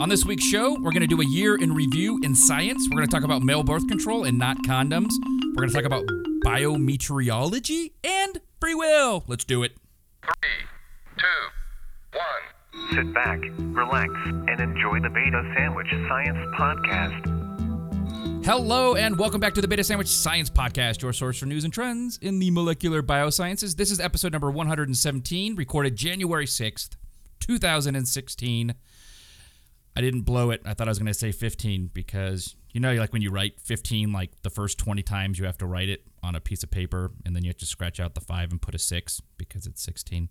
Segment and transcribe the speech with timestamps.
[0.00, 2.86] On this week's show, we're going to do a year in review in science.
[2.88, 5.10] We're going to talk about male birth control and not condoms.
[5.56, 6.06] We're going to talk about
[6.44, 9.24] biometeorology and free will.
[9.26, 9.72] Let's do it.
[10.22, 10.68] Three,
[11.18, 12.94] two, one.
[12.94, 18.44] Sit back, relax, and enjoy the Beta Sandwich Science Podcast.
[18.44, 21.72] Hello, and welcome back to the Beta Sandwich Science Podcast, your source for news and
[21.72, 23.74] trends in the molecular biosciences.
[23.74, 26.90] This is episode number 117, recorded January 6th,
[27.40, 28.74] 2016.
[29.98, 30.62] I didn't blow it.
[30.64, 33.60] I thought I was going to say 15 because, you know, like when you write
[33.60, 36.70] 15, like the first 20 times you have to write it on a piece of
[36.70, 39.66] paper, and then you have to scratch out the five and put a six because
[39.66, 40.28] it's 16.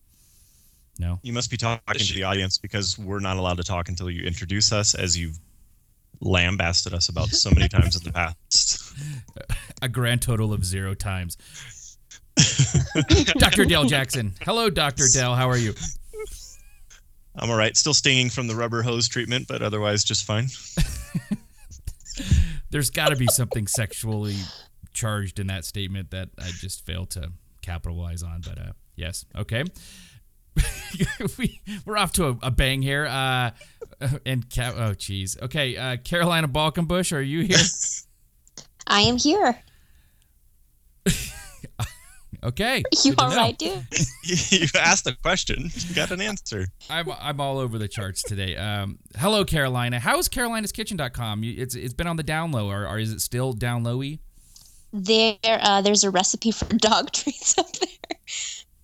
[1.00, 1.20] No?
[1.22, 4.24] You must be talking to the audience because we're not allowed to talk until you
[4.24, 5.38] introduce us, as you've
[6.22, 8.94] lambasted us about so many times in the past.
[9.82, 11.36] A grand total of zero times.
[13.38, 13.66] Dr.
[13.66, 14.34] Dale Jackson.
[14.44, 15.04] Hello, Dr.
[15.12, 15.36] Dale.
[15.36, 15.74] How are you?
[17.38, 17.78] I'm all right.
[17.78, 20.48] Still stinging from the rubber hose treatment, but otherwise just fine.
[22.72, 24.36] There's got to be something sexually
[24.94, 27.32] charged in that statement that I just failed to
[27.62, 28.42] capitalize on.
[28.42, 29.64] But uh, yes, okay.
[31.38, 33.06] we, we're off to a, a bang here.
[33.06, 33.52] Uh,
[34.26, 35.38] and Ca- oh, geez.
[35.42, 37.58] Okay, uh, Carolina Balkenbush, are you here?
[38.88, 39.58] I am here.
[42.44, 42.84] Okay.
[43.04, 43.36] You good to all know.
[43.38, 43.86] right, dude?
[44.52, 46.68] you asked a question, you got an answer.
[46.90, 48.56] I'm, I'm all over the charts today.
[48.56, 50.00] Um, hello, Carolina.
[50.00, 51.44] How is carolinaskitchen.com?
[51.44, 54.20] You- It's it's been on the down low, or, or is it still down lowy?
[54.94, 58.18] There, uh, there's a recipe for dog treats up there.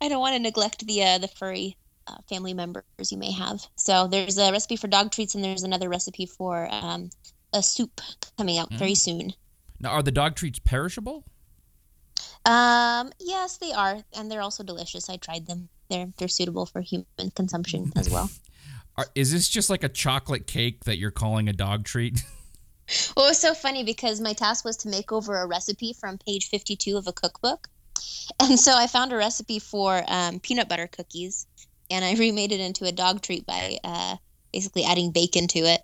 [0.02, 3.62] I don't want to neglect the uh, the furry uh, family members you may have.
[3.76, 7.10] So there's a recipe for dog treats, and there's another recipe for um,
[7.54, 8.02] a soup
[8.38, 9.34] coming out very soon.
[9.80, 11.24] Now, are the dog treats perishable?
[12.46, 15.10] Um, yes, they are, and they're also delicious.
[15.10, 15.70] I tried them.
[15.90, 18.30] They're they're suitable for human consumption as well.
[18.98, 22.24] Are, is this just like a chocolate cake that you're calling a dog treat?
[23.16, 26.18] Well, it was so funny because my task was to make over a recipe from
[26.18, 27.70] page 52 of a cookbook.
[28.42, 31.48] And so I found a recipe for um, peanut butter cookies
[31.90, 34.18] and I remade it into a dog treat by uh,
[34.52, 35.82] basically adding bacon to it.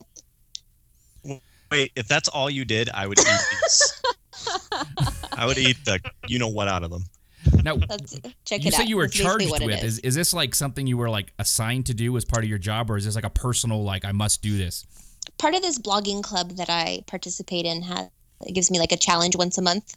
[1.71, 4.01] Wait, if that's all you did, I would eat these.
[5.39, 7.05] I would eat the you know what out of them.
[7.63, 8.89] Now, That's, check you it say out.
[8.89, 9.83] you were That's charged what it with.
[9.83, 9.99] Is.
[9.99, 12.91] is this like something you were like assigned to do as part of your job,
[12.91, 14.85] or is this like a personal like I must do this?
[15.37, 18.09] Part of this blogging club that I participate in has
[18.45, 19.95] it gives me like a challenge once a month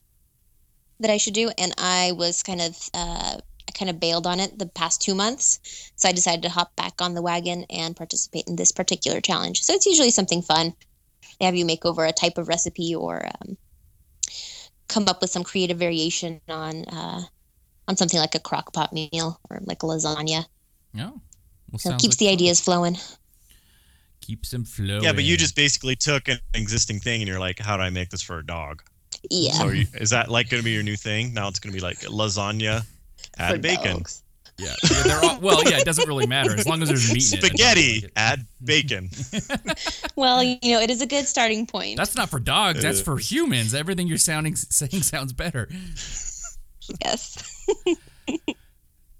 [1.00, 4.38] that I should do, and I was kind of uh, I kind of bailed on
[4.38, 5.58] it the past two months,
[5.96, 9.62] so I decided to hop back on the wagon and participate in this particular challenge.
[9.62, 10.74] So it's usually something fun.
[11.40, 13.56] They have you make over a type of recipe or um,
[14.92, 17.22] come up with some creative variation on uh,
[17.88, 20.44] on something like a crock pot meal or like a lasagna.
[20.94, 21.20] No.
[21.70, 22.34] Well, So it keeps like the fun.
[22.34, 22.96] ideas flowing.
[24.20, 25.02] keeps them flowing.
[25.02, 27.90] Yeah, but you just basically took an existing thing and you're like, how do I
[27.90, 28.82] make this for a dog?
[29.30, 29.52] Yeah.
[29.54, 31.32] So you, is that like going to be your new thing?
[31.34, 33.96] Now it's going to be like lasagna, for add bacon.
[33.98, 34.21] dogs.
[34.62, 34.74] Yeah.
[34.90, 35.78] yeah they're all, well, yeah.
[35.78, 37.44] It doesn't really matter as long as there's meat in it.
[37.44, 37.46] it.
[37.48, 39.10] Spaghetti, add bacon.
[40.14, 41.96] Well, you know, it is a good starting point.
[41.96, 42.82] That's not for dogs.
[42.82, 43.74] That's for humans.
[43.74, 45.68] Everything you're sounding saying sounds better.
[47.02, 47.66] yes.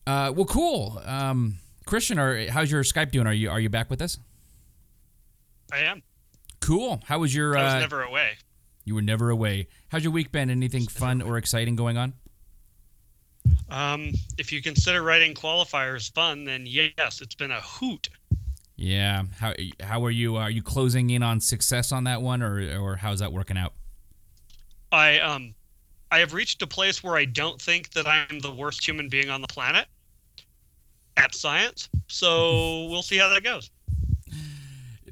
[0.07, 1.01] Uh, well, cool.
[1.05, 1.55] Um,
[1.87, 3.27] Christian, are, how's your Skype doing?
[3.27, 4.19] Are you are you back with us?
[5.73, 6.03] I am.
[6.61, 7.01] Cool.
[7.07, 7.57] How was your?
[7.57, 8.33] I was Uh, never away.
[8.85, 9.69] you were never away.
[9.89, 10.51] How's your week been?
[10.51, 12.15] Anything fun or exciting going on?
[13.71, 18.09] Um, if you consider writing qualifiers fun, then yes, it's been a hoot.
[18.77, 19.25] Yeah.
[19.39, 20.37] How how are you?
[20.37, 23.73] Are you closing in on success on that one, or or how's that working out?
[24.91, 25.55] I um,
[26.11, 29.31] I have reached a place where I don't think that I'm the worst human being
[29.31, 29.87] on the planet
[31.17, 31.89] at science.
[32.09, 33.71] So we'll see how that goes.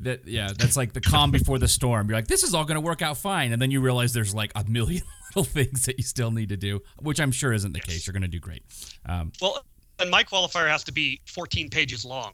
[0.00, 2.08] That yeah, that's like the calm before the storm.
[2.08, 4.34] You're like, this is all going to work out fine, and then you realize there's
[4.34, 5.02] like a million
[5.36, 8.06] little things that you still need to do, which I'm sure isn't the case.
[8.06, 8.62] You're going to do great.
[9.06, 9.62] Um, Well,
[9.98, 12.32] and my qualifier has to be 14 pages long.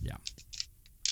[0.00, 0.12] Yeah.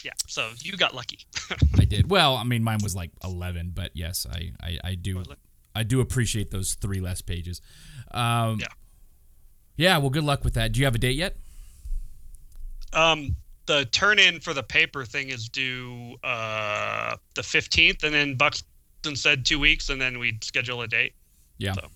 [0.04, 0.12] Yeah.
[0.28, 1.26] So you got lucky.
[1.78, 2.36] I did well.
[2.36, 5.24] I mean, mine was like 11, but yes, I I, I do
[5.74, 7.60] I do appreciate those three less pages.
[8.12, 8.66] Um, Yeah.
[9.76, 9.98] Yeah.
[9.98, 10.70] Well, good luck with that.
[10.70, 11.36] Do you have a date yet?
[12.92, 13.34] Um,
[13.66, 19.14] the turn in for the paper thing is due uh the 15th, and then Buxton
[19.16, 21.14] said two weeks, and then we'd schedule a date.
[21.58, 21.72] Yeah.
[21.74, 21.88] So.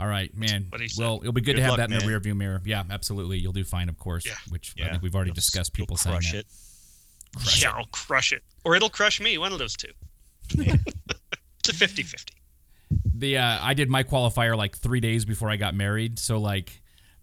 [0.00, 0.66] All right, man.
[0.68, 1.02] what he said.
[1.02, 2.20] Well, it'll be good, Good to have luck, that in the man.
[2.20, 2.62] rearview mirror.
[2.64, 3.38] Yeah, absolutely.
[3.38, 4.24] You'll do fine, of course.
[4.24, 4.34] Yeah.
[4.48, 5.72] Which I think we've already You'll- discussed.
[5.76, 6.38] you'll People saying crush that.
[6.38, 6.46] it.
[7.36, 7.74] Crush yeah, it.
[7.76, 9.36] I'll crush it, or it'll crush me.
[9.38, 9.90] One of those two.
[10.50, 12.24] it's a 50-50.
[13.14, 16.77] The uh, I did my qualifier like three days before I got married, so like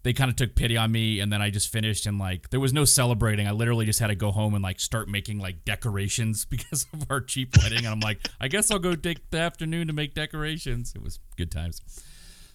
[0.06, 2.60] they kind of took pity on me, and then I just finished and like there
[2.60, 3.48] was no celebrating.
[3.48, 7.04] I literally just had to go home and like start making like decorations because of
[7.10, 7.78] our cheap wedding.
[7.78, 10.92] And I'm like, I guess I'll go take the afternoon to make decorations.
[10.94, 11.80] It was good times.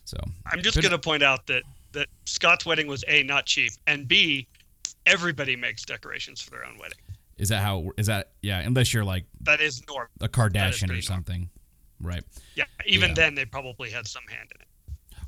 [0.06, 0.16] So
[0.46, 4.08] I'm just going to point out that that Scott's wedding was a not cheap, and
[4.08, 4.48] b
[5.06, 7.00] everybody makes decorations for their own wedding.
[7.38, 7.92] is that how?
[7.98, 8.60] Is that yeah?
[8.60, 10.08] Unless you're like That is norm.
[10.22, 11.02] a Kardashian or pretty normal.
[11.02, 11.50] something,
[12.00, 12.24] right?
[12.56, 13.16] Yeah, even Yeah.
[13.16, 14.68] then they probably had some hand in it.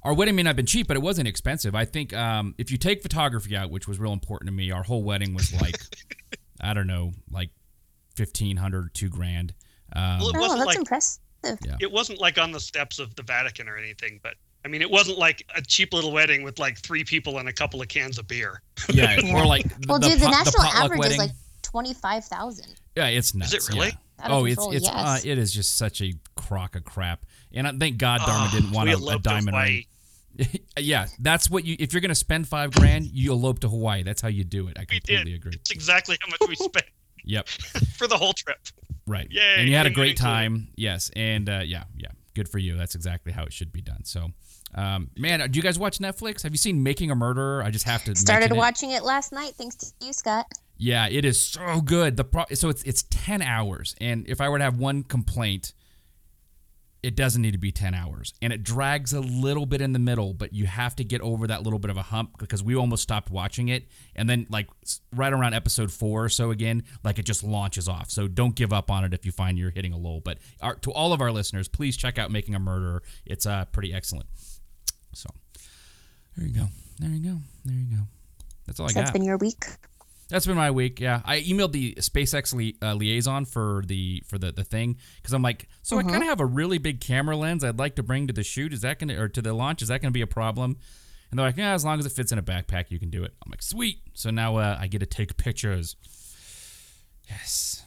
[0.04, 1.76] Our wedding may not have been cheap, but it wasn't expensive.
[1.76, 4.84] I think um, if you take photography out, which was real important to me, our
[4.84, 5.78] whole wedding was like,
[6.62, 7.50] I don't know, like
[8.16, 9.54] fifteen hundred, two grand.
[9.96, 11.20] Um, Well, it Oh, wasn't that's like impressive.
[11.80, 14.36] it wasn't like on the steps of the Vatican or anything, but
[14.66, 17.54] I mean, it wasn't like a cheap little wedding with like three people and a
[17.54, 18.62] couple of cans of beer.
[18.94, 21.14] yeah, or like Well, the, dude, the pot- national potluck average wedding.
[21.14, 22.76] is like twenty five thousand.
[22.96, 23.54] yeah, it's nuts.
[23.54, 23.88] Is it really?
[23.88, 24.28] yeah.
[24.30, 25.26] Oh, it's control, it's uh, yes.
[25.26, 27.26] it is just such a crock of crap.
[27.54, 29.84] And I thank God Dharma Ah, didn't want a, a diamond ring.
[30.80, 31.76] yeah, that's what you.
[31.80, 34.04] If you're gonna spend five grand, you elope to Hawaii.
[34.04, 34.78] That's how you do it.
[34.80, 35.54] I completely agree.
[35.54, 36.86] It's exactly how much we spent
[37.26, 37.48] Yep.
[37.98, 38.58] for the whole trip.
[39.08, 39.28] Right.
[39.32, 39.56] Yeah.
[39.58, 40.70] And you had a great time.
[40.76, 41.10] Yes.
[41.16, 42.10] And uh, yeah, yeah.
[42.36, 42.76] Good for you.
[42.76, 44.04] That's exactly how it should be done.
[44.06, 44.30] So,
[44.76, 46.42] um, man, do you guys watch Netflix?
[46.44, 47.62] Have you seen Making a Murderer?
[47.64, 48.60] I just have to Started mention it.
[48.60, 50.48] watching it last night thanks to you, Scott.
[50.78, 52.18] Yeah, it is so good.
[52.18, 55.74] The pro- so it's it's ten hours, and if I were to have one complaint,
[57.04, 60.00] it doesn't need to be ten hours, and it drags a little bit in the
[60.00, 62.76] middle, but you have to get over that little bit of a hump because we
[62.76, 64.68] almost stopped watching it, and then like
[65.14, 68.10] right around episode four or so again, like it just launches off.
[68.10, 70.22] So don't give up on it if you find you're hitting a lull.
[70.22, 73.04] But our, to all of our listeners, please check out Making a Murderer.
[73.26, 74.28] It's uh pretty excellent.
[75.14, 75.30] So
[76.38, 76.68] there you go,
[77.00, 78.04] there you go, there you go.
[78.66, 79.66] That's all I got that's been your week.
[80.34, 81.00] That's been my week.
[81.00, 85.32] Yeah, I emailed the SpaceX li- uh, liaison for the for the the thing because
[85.32, 88.04] I'm like, so I kind of have a really big camera lens I'd like to
[88.04, 88.74] bring to the shoot.
[88.74, 89.84] Is that gonna or to the launch?
[89.84, 90.78] Is that gonna be a problem?
[91.30, 93.24] And they're like, yeah, as long as it fits in a backpack, you can do
[93.24, 93.32] it.
[93.46, 94.00] I'm like, sweet.
[94.16, 95.96] So now uh, I get to take pictures.
[97.30, 97.86] Yes.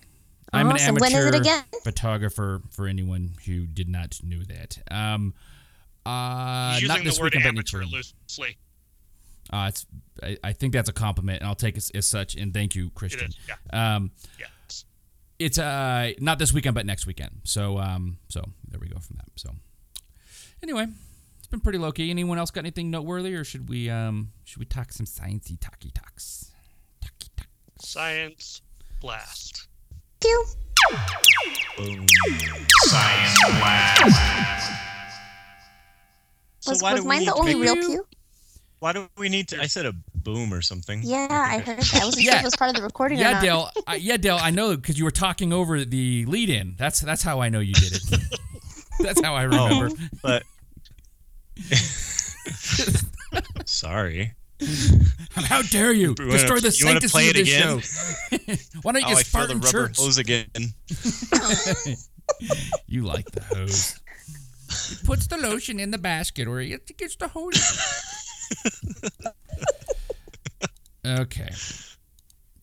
[0.52, 0.94] I'm an Awesome.
[0.94, 1.64] When is it amateur again?
[1.82, 2.62] photographer.
[2.70, 5.34] For anyone who did not know that, um,
[6.04, 8.04] uh, He's not using this the word weekend, but amateur next weekend.
[8.28, 8.56] loosely.
[9.52, 9.86] Uh, it's,
[10.22, 12.34] I, I think that's a compliment, and I'll take it as, as such.
[12.34, 13.28] And thank you, Christian.
[13.28, 13.36] is.
[13.48, 13.96] Yeah.
[13.96, 14.46] Um, Yeah.
[15.38, 17.40] it's uh not this weekend, but next weekend.
[17.44, 19.28] So um, so there we go from that.
[19.36, 19.50] So
[20.62, 20.86] anyway,
[21.38, 22.10] it's been pretty low key.
[22.10, 25.90] Anyone else got anything noteworthy, or should we um should we talk some sciencey talky
[25.90, 26.50] talks?
[27.02, 27.46] Talky talk.
[27.80, 28.62] Science
[29.00, 29.68] blast.
[30.20, 30.44] Pew.
[31.76, 32.06] Boom.
[32.86, 34.72] Science blast.
[36.60, 38.06] So Was, was mine the only make- real pew?
[38.86, 39.60] Why do we need to?
[39.60, 41.00] I said a boom or something.
[41.02, 41.94] Yeah, I heard that.
[42.00, 42.36] I wasn't sure Yeah.
[42.36, 43.42] if it was part of the recording or Yeah, not.
[43.42, 43.68] Dale.
[43.88, 44.38] I, yeah, Dale.
[44.40, 46.76] I know because you were talking over the lead-in.
[46.78, 48.02] That's that's how I know you did it.
[49.00, 49.88] that's how I oh, remember.
[49.90, 50.44] Oh, but
[53.66, 54.34] sorry.
[55.34, 57.80] How dare you You wanna- destroy the you wanna sanctity play of it this again?
[57.80, 57.90] show?
[58.82, 59.96] Why don't you Oh, just feel fart the in rubber church?
[59.98, 60.46] hose again.
[62.86, 63.98] You like the hose.
[64.90, 67.58] He puts the lotion in the basket or he gets the hose.
[71.06, 71.50] Okay.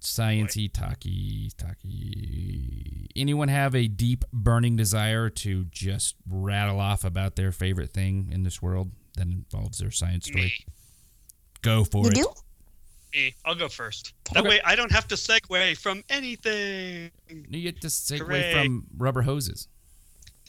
[0.01, 3.07] Sciencey talky talky.
[3.15, 8.44] Anyone have a deep burning desire to just rattle off about their favorite thing in
[8.44, 10.44] this world that involves their science story?
[10.45, 10.53] Me.
[11.62, 12.15] Go for You it.
[12.15, 12.27] do?
[13.13, 13.35] Me.
[13.45, 14.13] I'll go first.
[14.33, 14.50] That Okay.
[14.50, 17.12] way I don't have to segue from anything.
[17.30, 18.53] You get to segue Hooray.
[18.53, 19.69] from rubber hoses.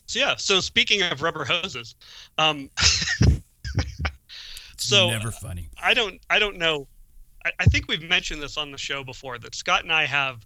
[0.07, 0.35] So yeah.
[0.37, 1.95] So speaking of rubber hoses,
[2.39, 3.41] um, It's
[4.89, 5.69] So- never funny.
[5.83, 6.87] I don't I don't know.
[7.45, 10.45] I, I think we've mentioned this on the show before that Scott and I have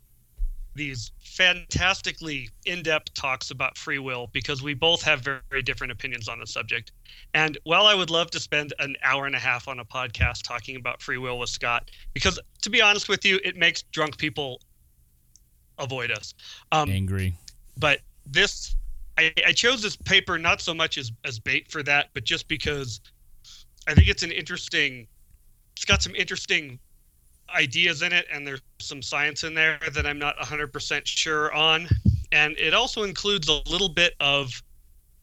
[0.74, 6.28] these fantastically in-depth talks about free will because we both have very, very different opinions
[6.28, 6.92] on the subject.
[7.34, 10.42] And while I would love to spend an hour and a half on a podcast
[10.44, 14.18] talking about free will with Scott, because to be honest with you, it makes drunk
[14.18, 14.60] people
[15.78, 16.34] avoid us.
[16.70, 17.34] Um, Angry.
[17.76, 18.76] but this
[19.16, 22.46] I, I chose this paper not so much as, as bait for that but just
[22.46, 23.00] because
[23.88, 25.06] i think it's an interesting
[25.74, 26.78] it's got some interesting
[27.54, 31.88] ideas in it and there's some science in there that i'm not 100% sure on
[32.32, 34.50] and it also includes a little bit of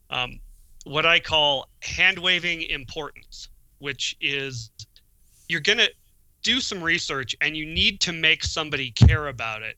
[0.10, 0.40] um,
[0.86, 4.72] what i call hand waving importance which is
[5.48, 5.90] you're going to
[6.42, 9.78] do some research and you need to make somebody care about it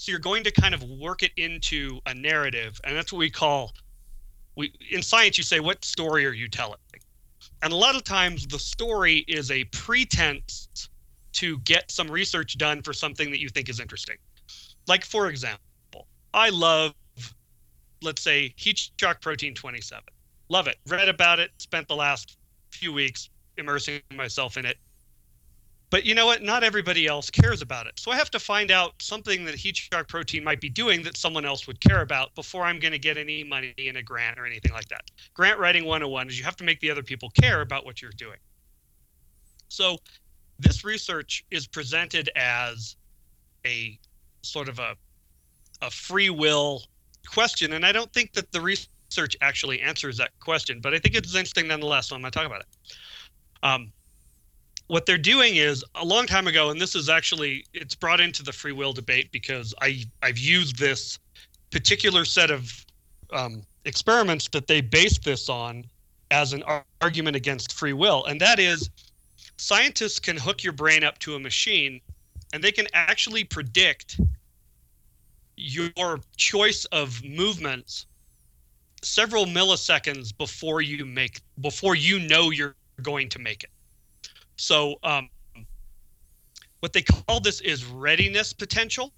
[0.00, 3.28] so you're going to kind of work it into a narrative, and that's what we
[3.28, 3.74] call
[4.56, 6.78] we in science you say what story are you telling?
[7.62, 10.88] And a lot of times the story is a pretense
[11.32, 14.16] to get some research done for something that you think is interesting.
[14.86, 16.94] Like for example, I love
[18.02, 20.02] let's say heat shock protein 27.
[20.48, 20.76] Love it.
[20.86, 22.36] Read about it, spent the last
[22.70, 24.78] few weeks immersing myself in it.
[25.90, 26.42] But you know what?
[26.42, 27.94] Not everybody else cares about it.
[27.98, 31.16] So I have to find out something that heat shock protein might be doing that
[31.16, 34.38] someone else would care about before I'm going to get any money in a grant
[34.38, 35.02] or anything like that.
[35.34, 38.12] Grant writing 101 is you have to make the other people care about what you're
[38.12, 38.38] doing.
[39.68, 39.98] So
[40.60, 42.96] this research is presented as
[43.66, 43.98] a
[44.42, 44.96] sort of a
[45.82, 46.82] a free will
[47.26, 51.14] question, and I don't think that the research actually answers that question, but I think
[51.14, 52.08] it's interesting nonetheless.
[52.08, 52.66] So I'm going to talk about it.
[53.62, 53.92] Um,
[54.90, 58.42] what they're doing is a long time ago, and this is actually it's brought into
[58.42, 61.16] the free will debate because I I've used this
[61.70, 62.84] particular set of
[63.32, 65.84] um, experiments that they based this on
[66.32, 68.90] as an ar- argument against free will, and that is
[69.58, 72.00] scientists can hook your brain up to a machine,
[72.52, 74.18] and they can actually predict
[75.56, 78.06] your choice of movements
[79.02, 83.70] several milliseconds before you make before you know you're going to make it.
[84.60, 85.30] So um,
[86.80, 89.10] what they call this is readiness potential.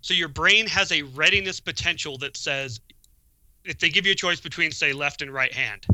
[0.00, 2.80] So your brain has a readiness potential that says
[3.64, 5.86] if they give you a choice between say left and right hand,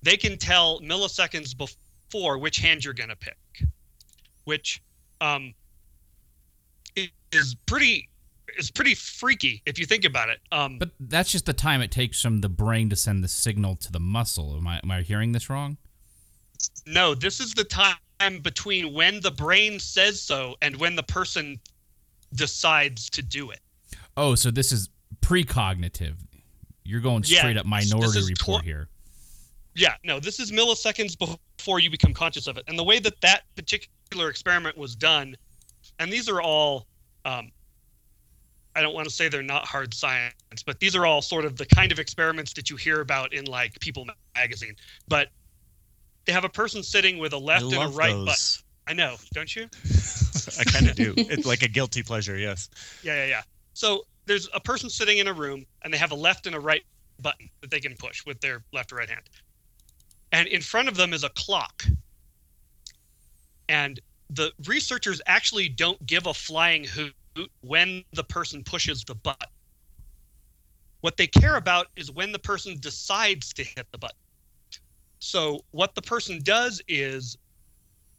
[0.00, 3.36] they can tell milliseconds before which hand you're going to pick,
[4.44, 4.80] which
[5.20, 5.52] um,
[7.32, 8.08] is pretty
[8.56, 10.38] is pretty freaky if you think about it.
[10.52, 13.74] Um, But that's just the time it takes from the brain to send the signal
[13.76, 14.54] to the muscle.
[14.56, 15.78] Am I am I hearing this wrong?
[16.86, 17.96] No, this is the time
[18.42, 21.58] between when the brain says so and when the person
[22.34, 23.60] decides to do it.
[24.16, 24.88] Oh, so this is
[25.20, 26.14] precognitive.
[26.84, 28.88] You're going Yeah, straight up this- this minority report tw- here.
[29.74, 32.64] Yeah, no, this is milliseconds before you become conscious of it.
[32.68, 35.36] And the way that that particular experiment was done,
[35.98, 36.86] and these are all,
[37.24, 37.50] um,
[38.74, 41.56] I don't want to say they're not hard science, but these are all sort of
[41.56, 44.76] the kind of experiments that you hear about in like People magazine.
[45.08, 45.30] But
[46.24, 48.26] they have a person sitting with a left and a right button.
[48.26, 48.62] those.
[48.86, 49.68] I know, don't you?
[50.58, 51.14] I kind of do.
[51.16, 52.36] It's like a guilty pleasure.
[52.36, 52.68] Yes.
[53.02, 53.42] Yeah, yeah, yeah.
[53.74, 56.60] So there's a person sitting in a room and they have a left and a
[56.60, 56.82] right
[57.20, 59.22] button that they can push with their left or right hand.
[60.32, 61.84] And in front of them is a clock.
[63.68, 64.00] And
[64.30, 67.14] the researchers actually don't give a flying hoot
[67.60, 69.48] when the person pushes the button.
[71.02, 74.16] What they care about is when the person decides to hit the button.
[75.24, 77.38] So what the person does is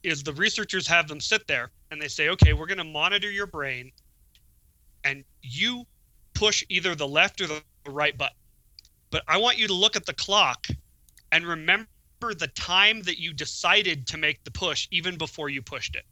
[0.03, 3.29] is the researchers have them sit there and they say, "Okay, we're going to monitor
[3.29, 3.91] your brain
[5.03, 5.85] and you
[6.33, 8.37] push either the left or the right button.
[9.11, 10.65] But I want you to look at the clock
[11.33, 11.87] and remember
[12.21, 16.05] the time that you decided to make the push even before you pushed it.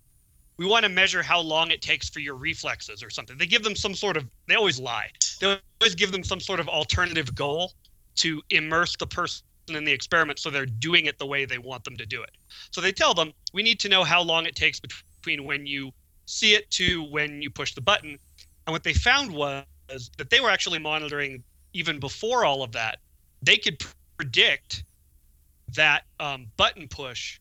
[0.58, 3.38] We want to measure how long it takes for your reflexes or something.
[3.38, 5.10] They give them some sort of they always lie.
[5.40, 7.72] They always give them some sort of alternative goal
[8.16, 11.84] to immerse the person in the experiment so they're doing it the way they want
[11.84, 12.32] them to do it.
[12.72, 15.92] So they tell them, we need to know how long it takes between when you
[16.26, 18.18] see it to when you push the button.
[18.66, 19.66] And what they found was
[20.18, 23.00] that they were actually monitoring even before all of that.
[23.42, 23.84] They could
[24.18, 24.84] predict
[25.76, 27.40] that um, button push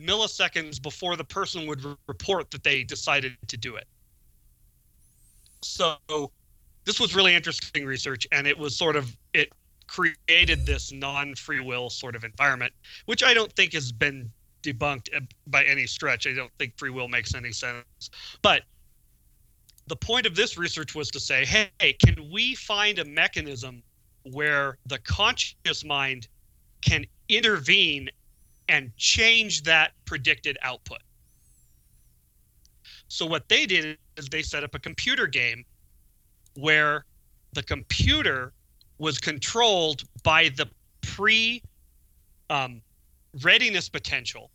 [0.00, 3.86] milliseconds before the person would re- report that they decided to do it.
[5.62, 5.96] So
[6.84, 9.52] this was really interesting research, and it was sort of it
[9.92, 12.72] created this non-free will sort of environment,
[13.04, 14.30] which I don't think has been
[14.62, 16.26] debunked uh, by any stretch.
[16.26, 18.62] I don't think free will makes any sense, but
[19.88, 23.82] the point of this research was to say, hey, can we find a mechanism
[24.30, 26.28] where the conscious mind
[26.80, 28.08] can intervene
[28.68, 31.00] and change that predicted output?
[33.08, 35.64] So, what they did is they set up a computer game
[36.54, 37.04] where
[37.52, 38.54] the computer
[39.02, 40.68] was controlled by the
[41.00, 41.60] pre
[42.50, 42.80] um,
[43.42, 44.48] readiness potential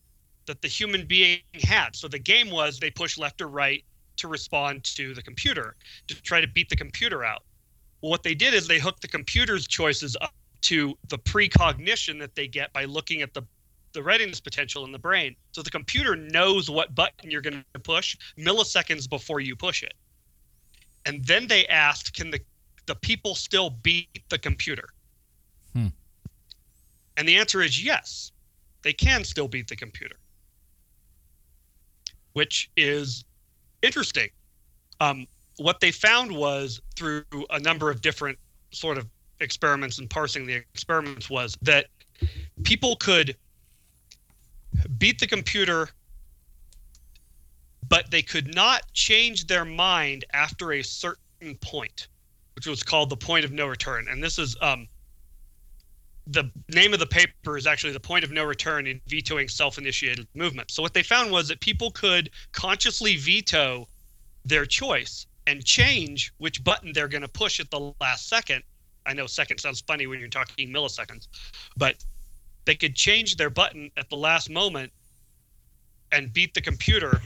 [0.46, 1.94] that the human being had.
[1.98, 3.84] So, the game was they push left or right
[4.16, 5.76] to respond to the computer
[6.08, 7.44] to try to beat the computer out.
[8.02, 12.34] Well, what they did is they hooked the computer's choices up to the precognition that
[12.34, 13.44] they get by looking at the
[13.92, 15.36] the readiness potential in the brain.
[15.52, 19.94] So the computer knows what button you're going to push milliseconds before you push it.
[21.06, 22.40] And then they asked, can the
[22.88, 24.90] the people still beat the computer?
[25.74, 25.88] Hmm.
[27.18, 28.32] And the answer is yes.
[28.82, 30.16] They can still beat the computer.
[32.34, 33.26] Which is
[33.82, 34.30] interesting.
[35.00, 35.28] Um,
[35.58, 38.38] what they found was through a number of different
[38.72, 39.08] sort of
[39.40, 41.88] experiments and parsing the experiments was that
[42.64, 43.36] people could
[44.98, 45.90] beat the computer
[47.90, 52.08] but they could not change their mind after a certain point
[52.58, 54.88] which was called the point of no return and this is um,
[56.30, 60.28] the name of the paper is actually the point of no return in vetoing self-initiated
[60.36, 60.72] movement.
[60.72, 63.88] So what they found was that people could consciously veto
[64.44, 68.64] their choice and change which button they're going to push at the last second.
[69.06, 71.28] I know second sounds funny when you're talking milliseconds,
[71.78, 71.96] but
[72.66, 74.92] they could change their button at the last moment
[76.12, 77.22] and beat the computer,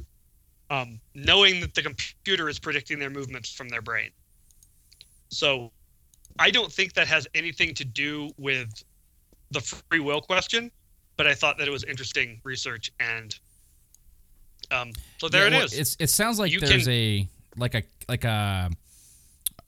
[0.70, 4.12] um, knowing that the computer is predicting their movements from their brain.
[5.32, 5.72] So
[6.40, 8.70] I don't think that has anything to do with
[9.52, 10.72] the free will question,
[11.18, 13.36] but I thought that it was interesting research and
[14.70, 15.74] um, so there Yeah, it well, is.
[15.74, 18.70] It's, it sounds like You there's can- a like a like a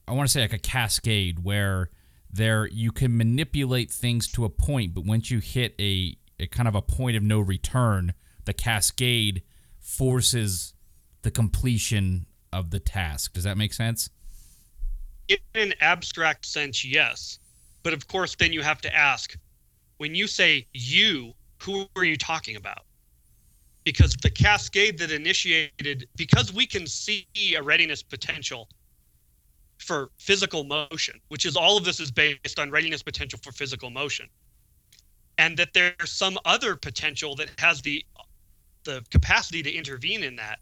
[0.08, 1.90] I want to say like a cascade where
[2.30, 6.68] there you can manipulate things to a point, but once you hit a, a kind
[6.68, 9.42] of a point of no return, the cascade
[9.80, 10.74] forces
[11.22, 13.34] the completion of the task.
[13.34, 14.10] Does that make sense?
[15.28, 17.38] In an abstract sense, yes.
[17.82, 19.36] But of course, then you have to ask
[19.98, 22.84] when you say you, who are you talking about?
[23.84, 27.26] Because the cascade that initiated, because we can see
[27.56, 28.68] a readiness potential
[29.78, 33.90] for physical motion, which is all of this is based on readiness potential for physical
[33.90, 34.28] motion,
[35.36, 38.04] and that there's some other potential that has the
[38.84, 40.58] the capacity to intervene in that,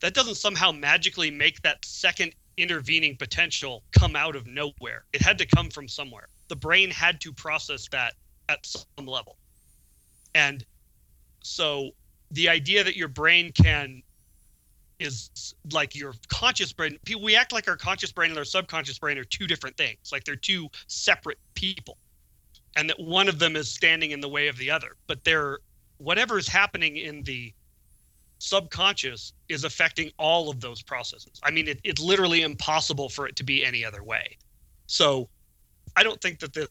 [0.00, 5.04] that doesn't somehow magically make that second intervening potential come out of nowhere.
[5.12, 6.28] It had to come from somewhere.
[6.48, 8.14] The brain had to process that
[8.48, 9.36] at some level.
[10.34, 10.64] And
[11.42, 11.90] so
[12.30, 14.02] the idea that your brain can
[14.98, 18.98] is like your conscious brain people we act like our conscious brain and our subconscious
[18.98, 21.98] brain are two different things like they're two separate people
[22.76, 25.58] and that one of them is standing in the way of the other but they're
[25.98, 27.52] whatever is happening in the
[28.38, 31.40] subconscious is affecting all of those processes.
[31.42, 34.36] I mean, it, it's literally impossible for it to be any other way.
[34.86, 35.28] So,
[35.96, 36.68] I don't think that this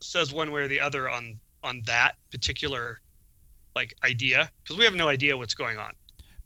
[0.00, 3.00] says one way or the other on on that particular
[3.74, 5.92] like idea because we have no idea what's going on.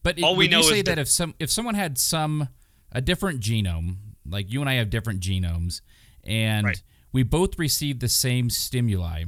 [0.02, 1.74] But it, All we would know you is say that, that- if some if someone
[1.74, 2.48] had some
[2.92, 3.96] a different genome,
[4.26, 5.80] like you and I have different genomes,
[6.24, 6.82] and Right.
[7.12, 9.24] we both received the same stimuli,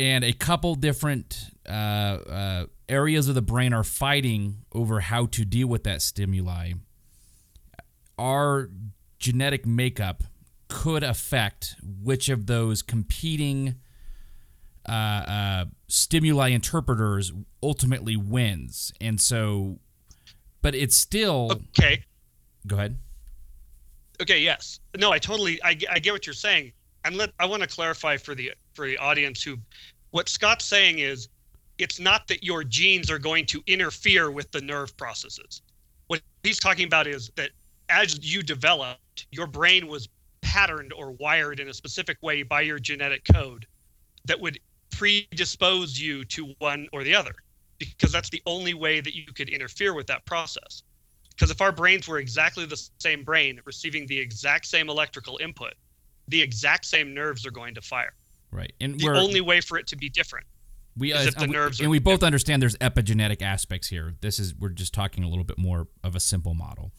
[0.00, 5.44] and a couple different uh, uh, areas of the brain are fighting over how to
[5.44, 6.72] deal with that stimuli,
[8.18, 8.70] our
[9.18, 10.24] genetic makeup
[10.68, 13.74] could affect which of those competing
[14.88, 17.30] uh, uh, stimuli interpreters
[17.62, 18.94] ultimately wins.
[19.02, 19.80] And so,
[20.62, 21.52] but it's still.
[21.78, 22.04] Okay.
[22.66, 22.96] Go ahead.
[24.22, 24.40] Okay.
[24.40, 24.80] Yes.
[24.96, 25.12] No.
[25.12, 25.62] I totally.
[25.62, 26.72] I, get- I get what you're saying,
[27.04, 29.56] and let I want to clarify for the for the audience who,
[30.10, 31.28] what Scott's saying is,
[31.78, 35.62] it's not that your genes are going to interfere with the nerve processes.
[36.08, 37.50] What he's talking about is that
[37.88, 40.08] as you developed, your brain was
[40.42, 43.66] patterned or wired in a specific way by your genetic code
[44.24, 44.58] that would
[44.90, 47.32] predispose you to one or the other,
[47.78, 50.82] because that's the only way that you could interfere with that process.
[51.30, 55.72] Because if our brains were exactly the same brain, receiving the exact same electrical input,
[56.28, 58.12] the exact same nerves are going to fire.
[58.52, 58.72] Right.
[58.80, 60.46] And The we're only way for it to be different.
[60.96, 63.42] we is uh, if the and we- nerves are and we both understand there's epigenetic
[63.42, 64.14] aspects here.
[64.20, 66.92] This is we're just talking a little bit more of a simple model.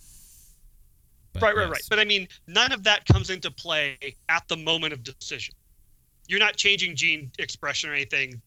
[1.34, 1.72] But right, right, yes.
[1.72, 1.82] right.
[1.90, 3.98] But I mean, none of that comes into play
[4.30, 5.56] at the moment of decision.
[6.28, 8.42] You're not changing gene expression or anything,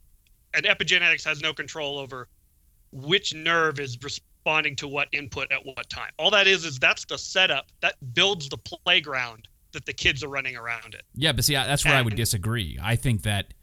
[0.54, 2.28] and epigenetics has no control over
[2.92, 6.12] which nerve is responding to what input at what time.
[6.18, 10.28] All that is is that's the setup that builds the playground that the kids are
[10.28, 11.02] running around it.
[11.14, 12.78] Yeah, but see, that's where I would disagree.
[12.82, 13.54] I think that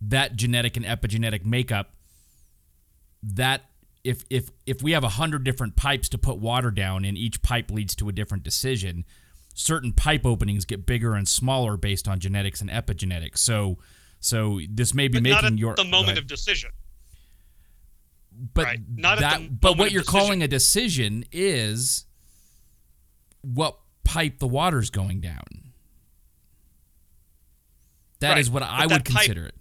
[0.00, 1.94] that genetic and epigenetic makeup,
[3.22, 3.62] that
[4.04, 7.42] if if if we have a hundred different pipes to put water down, and each
[7.42, 9.04] pipe leads to a different decision,
[9.54, 13.38] certain pipe openings get bigger and smaller based on genetics and epigenetics.
[13.38, 13.78] So,
[14.20, 16.70] so this may be But making not at your the moment of decision.
[18.54, 20.20] but right, not at that, but what you're decision.
[20.20, 22.04] calling a decision is
[23.42, 25.72] what pipe the water's going down.
[28.20, 29.54] That Right, is what but I would pipe- consider it.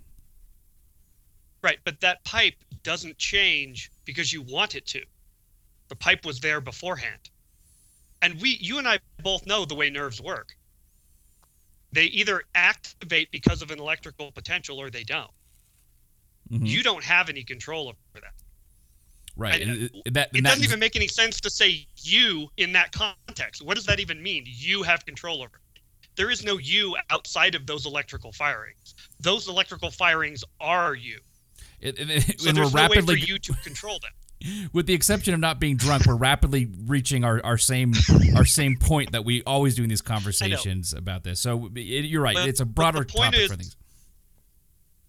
[1.61, 5.03] Right, but that pipe doesn't change because you want it to.
[5.87, 7.29] The pipe was there beforehand.
[8.21, 10.55] And we you and I both know the way nerves work.
[11.91, 15.31] They either activate because of an electrical potential or they don't.
[16.51, 16.67] Mhm.
[16.67, 18.33] You don't have any control over that.
[19.37, 19.61] Right.
[19.61, 22.49] And, and it- that, It and that- doesn't even make any sense to say you
[22.57, 23.61] in that context.
[23.63, 24.43] What does that even mean?
[24.45, 25.81] You have control over it.
[26.15, 28.95] There is no you outside of those electrical firings.
[29.19, 31.19] Those electrical firings are you.
[31.81, 34.69] it- it- it- So there's we're no way for you to control them.
[34.73, 37.93] with the exception of not being drunk, we're rapidly reaching our, our same
[38.35, 41.39] our same point that we always do in these conversations about this.
[41.41, 43.75] So it, you're right; But- it's a broader point topic is- for things.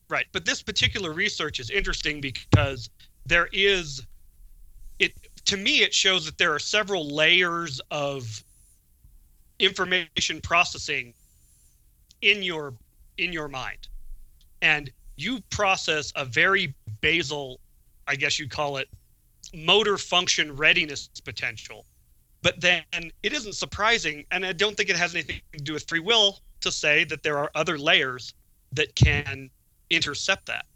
[0.08, 2.88] Right, but this particular research is interesting because
[3.26, 4.02] there is
[5.46, 8.44] to me it shows that there are several layers of
[9.58, 11.14] information processing
[12.22, 12.74] in your
[13.18, 13.88] in your mind.
[14.62, 17.60] And you process a very basal,
[18.06, 18.88] I guess you'd call it
[19.54, 21.86] motor function readiness potential.
[22.42, 22.82] But then
[23.22, 26.40] it isn't surprising, and I don't think it has anything to do with free will
[26.60, 28.34] to say that there are other layers
[28.72, 29.50] that can
[29.90, 30.66] intercept that.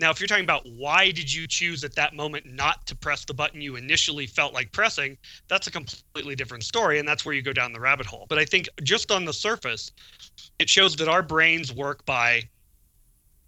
[0.00, 3.24] Now, if you're talking about why did you choose at that moment not to press
[3.24, 7.34] the button you initially felt like pressing, that's a completely different story, and that's where
[7.34, 8.26] you go down the rabbit hole.
[8.28, 9.90] But I think just on the surface,
[10.60, 12.42] it shows that our brains work by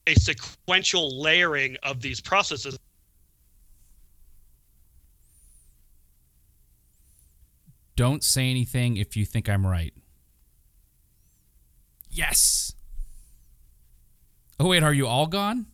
[0.09, 2.77] a sequential layering of these processes.
[7.95, 9.93] Don't say anything if you think I'm right.
[12.11, 12.73] Yes.
[14.59, 15.67] Oh wait, are you all gone?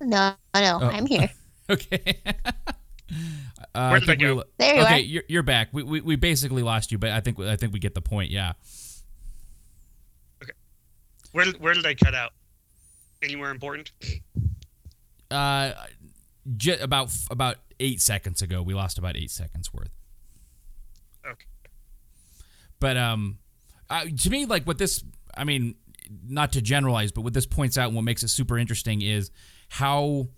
[0.00, 0.86] No, no, Oh.
[0.88, 1.30] I'm here.
[1.70, 2.16] Okay.
[3.74, 4.34] Uh, Where did I think we go?
[4.34, 4.98] lo- There you okay, are.
[4.98, 5.68] you're, you're back.
[5.72, 8.30] We, we, we basically lost you, but I think I think we get the point.
[8.30, 8.52] Yeah.
[10.42, 10.52] Okay.
[11.32, 12.32] Where did, where did I cut out?
[13.22, 13.92] Anywhere important?
[15.30, 15.72] Uh,
[16.56, 19.90] j- about about eight seconds ago, we lost about eight seconds worth.
[21.26, 21.46] Okay.
[22.80, 23.38] But um,
[23.90, 25.02] uh, to me, like what this,
[25.36, 25.76] I mean,
[26.26, 29.30] not to generalize, but what this points out and what makes it super interesting is
[29.68, 30.28] how.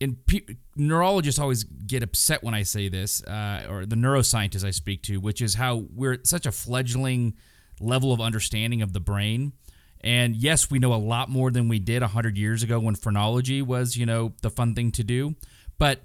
[0.00, 4.70] And pe- neurologists always get upset when I say this, uh, or the neuroscientists I
[4.70, 7.34] speak to, which is how we're at such a fledgling
[7.80, 9.52] level of understanding of the brain.
[10.00, 13.62] And yes, we know a lot more than we did 100 years ago when phrenology
[13.62, 15.34] was, you know, the fun thing to do.
[15.78, 16.02] But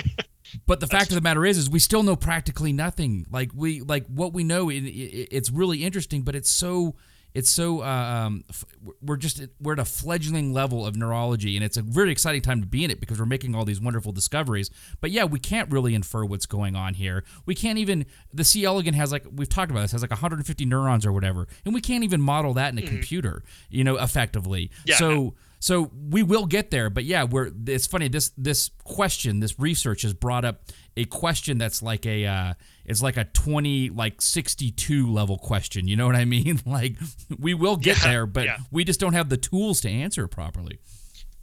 [0.66, 3.26] but the fact of the matter is is we still know practically nothing.
[3.30, 6.94] Like we like what we know it, it, it's really interesting, but it's so
[7.34, 8.64] it's so uh, um, f-
[9.02, 12.60] we're just we're at a fledgling level of neurology and it's a very exciting time
[12.60, 14.70] to be in it because we're making all these wonderful discoveries.
[15.00, 17.24] But yeah we can't really infer what's going on here.
[17.44, 18.64] We can't even the c.
[18.64, 21.80] Elegans has like we've talked about this has like 150 neurons or whatever and we
[21.80, 24.70] can't even model that in a computer you know effectively.
[24.84, 24.96] Yeah.
[24.96, 29.58] so so we will get there but yeah we're it's funny this this question this
[29.58, 30.60] research has brought up
[30.98, 32.52] a question that's like a uh
[32.84, 36.96] it's like a 20 like 62 level question you know what i mean like
[37.38, 38.58] we will get Yeah, there but yeah.
[38.70, 40.80] we just don't have the tools to answer properly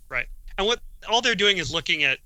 [0.07, 0.27] Right.
[0.57, 2.19] And what all they're doing is looking at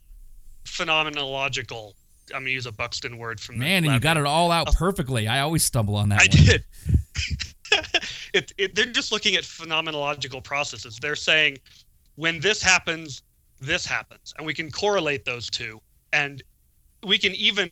[0.65, 1.93] phenomenological.
[2.33, 4.73] I'm gonna use a Buxton word from the man and you got it all out
[4.73, 6.63] perfectly i always stumble on that I one did.
[8.33, 10.97] it, it, they're just looking at phenomenological processes.
[11.01, 11.59] They're saying
[12.15, 13.23] when this happens,
[13.59, 15.81] this happens, and we can correlate those two.
[16.13, 16.41] And
[17.03, 17.69] we can even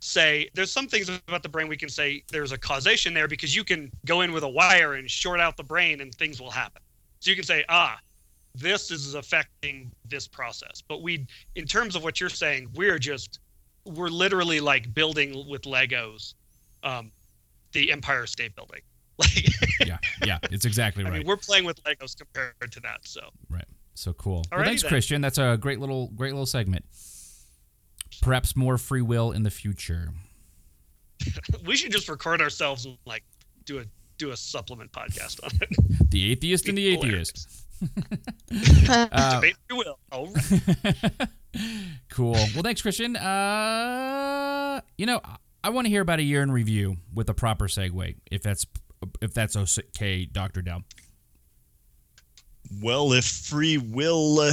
[0.00, 3.54] say there's some things about the brain we can say there's a causation there because
[3.54, 6.50] you can go in with a wire and short out the brain and things will
[6.50, 6.82] happen.
[7.20, 7.98] So you can say, ah,
[8.54, 10.82] this is affecting this process.
[10.86, 13.38] But we, in terms of what you're saying, we're just,
[13.84, 16.34] we're literally like building with Legos.
[16.82, 17.12] Um,
[17.72, 18.80] the Empire State Building.
[19.18, 21.12] Like, yeah yeah it's exactly right.
[21.12, 23.00] I mean, we're playing with Legos compared to that.
[23.04, 24.88] So, right so cool well thanks then.
[24.90, 26.84] christian that's a great little great little segment
[28.20, 30.10] perhaps more free will in the future
[31.66, 33.22] we should just record ourselves and like
[33.64, 33.84] do a
[34.18, 36.10] do a supplement podcast on it.
[36.10, 37.48] the atheist and the atheist
[38.52, 39.98] Uh, Debate free will.
[40.12, 41.28] All right.
[42.10, 42.32] Cool.
[42.32, 43.16] Well, thanks, Christian.
[43.16, 47.34] Uh, you know, I- I want to hear about a year in review with a
[47.34, 48.66] proper segue, if that's
[49.20, 50.82] if that's okay, Doctor Dell.
[52.80, 54.52] Well, if free will uh,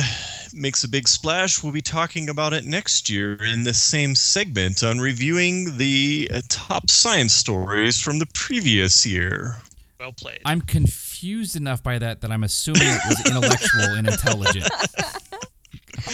[0.53, 4.83] makes a big splash, we'll be talking about it next year in the same segment
[4.83, 9.55] on reviewing the uh, top science stories from the previous year.
[9.99, 10.41] Well played.
[10.45, 14.69] I'm confused enough by that that I'm assuming it was intellectual and intelligent.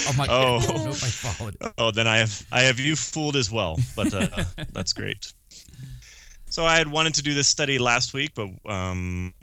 [0.07, 0.59] Oh my Oh.
[0.59, 0.63] god!
[0.63, 1.57] I don't know if I followed.
[1.77, 4.27] Oh, then I have I have you fooled as well, but uh,
[4.73, 5.31] that's great.
[6.49, 9.33] So I had wanted to do this study last week, but um,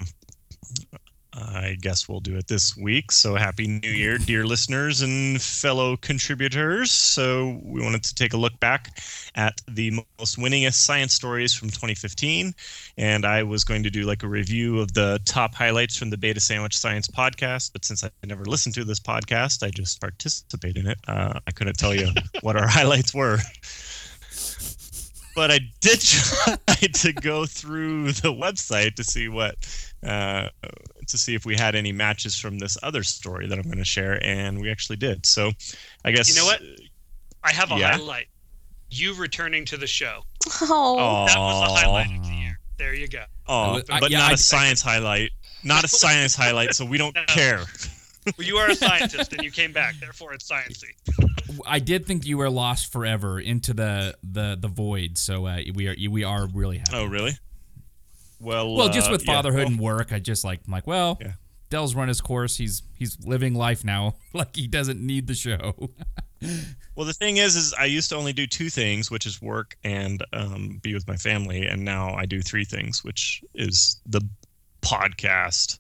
[1.35, 3.11] I guess we'll do it this week.
[3.11, 6.91] So happy New Year, dear listeners and fellow contributors.
[6.91, 9.01] So we wanted to take a look back
[9.35, 12.55] at the most winningest science stories from 2015,
[12.99, 16.19] and I was going to do like a review of the top highlights from the
[16.19, 17.73] Beta Sandwich Science podcast.
[17.73, 20.99] But since I never listened to this podcast, I just participate in it.
[21.09, 22.09] Uh, I couldn't tell you
[22.43, 23.39] what our highlights were.
[25.35, 29.57] But I did try to go through the website to see what,
[30.03, 30.49] uh,
[31.09, 33.85] to see if we had any matches from this other story that I'm going to
[33.85, 35.25] share, and we actually did.
[35.27, 35.51] So,
[36.05, 36.61] I guess You know what?
[37.45, 37.93] I have a Yeah?
[37.93, 38.27] highlight.
[38.91, 40.23] You returning to the show.
[40.61, 42.59] Oh, That was the highlight of the year.
[42.79, 43.25] There you go.
[43.47, 45.31] Oh, I- but yeah, not I- a science highlight.
[45.65, 47.25] Not a science highlight, so we don't No.
[47.27, 47.65] care.
[48.39, 50.93] Well, you are a scientist and you came back, therefore it's sciencey.
[51.67, 55.19] I did think you were lost forever into the the the void.
[55.19, 56.93] So uh, we are we are really happy.
[56.95, 57.33] Oh, really?
[58.43, 60.87] Well, Well, just uh, with yeah, fatherhood well, and work, I just like I'm like,
[60.87, 61.33] well, Yeah.
[61.71, 62.57] Dell's run his course.
[62.57, 64.17] He's he's living life now.
[64.35, 65.91] like he doesn't need the show.
[66.95, 69.77] Well, the thing is, is I used to only do two things, which is work
[69.83, 74.21] and um, be with my family, and now I do three things, which is the
[74.83, 75.79] podcast.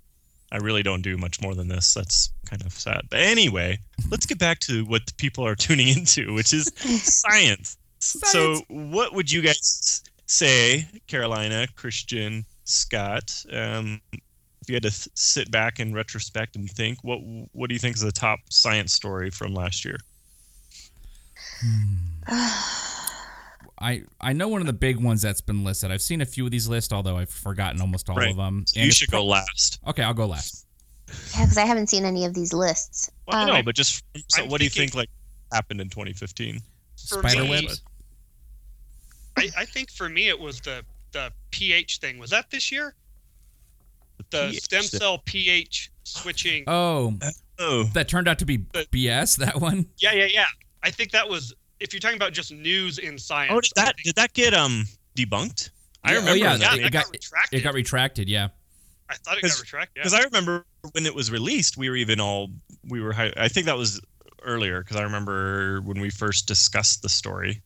[0.52, 1.92] I really don't do much more than this.
[1.92, 3.02] That's kind of sad.
[3.10, 3.78] But anyway,
[4.10, 7.76] let's get back to what the people are tuning into, which is science.
[7.98, 13.44] So, what would you guys say, Carolina, Christian, Scott?
[13.52, 17.18] Um, if you had to th- sit back in retrospect and think, what
[17.52, 19.98] what do you think is the top science story from last year?
[23.80, 25.90] I I know one of the big ones that's been listed.
[25.90, 28.30] I've seen a few of these lists, although I've forgotten almost all Right.
[28.30, 28.64] of them.
[28.74, 29.80] you it's should go last.
[29.88, 30.66] Okay, I'll go last.
[31.34, 33.10] yeah, because I haven't seen any of these lists.
[33.26, 35.08] Well, Um, no, but just so I'm what do you think like
[35.52, 36.60] happened in 2015?
[37.08, 37.82] For Spider me, webs.
[39.36, 42.18] I, I think for me it was the the pH thing.
[42.18, 42.94] Was that this year?
[44.30, 45.00] The pH stem thing.
[45.00, 46.64] cell pH switching.
[46.66, 47.18] Oh,
[47.58, 49.36] Oh, that turned out to be But- BS.
[49.36, 49.86] That one.
[49.98, 50.46] yeah, yeah, yeah.
[50.82, 53.52] I think that was if you're talking about just news in science.
[53.54, 55.70] oh, did that did that get um debunked?
[56.04, 57.60] I Yeah, oh, remember yeah, Yeah, that it that got- got, retracted.
[57.60, 58.28] It got retracted.
[58.28, 58.48] Yeah.
[59.08, 59.94] I thought it got retracted.
[59.94, 60.20] because Yeah.
[60.20, 62.50] I remember when it was released, we were even all
[62.88, 63.12] we were.
[63.12, 64.00] hi- I think that was
[64.42, 67.62] earlier because I remember when we first discussed the story,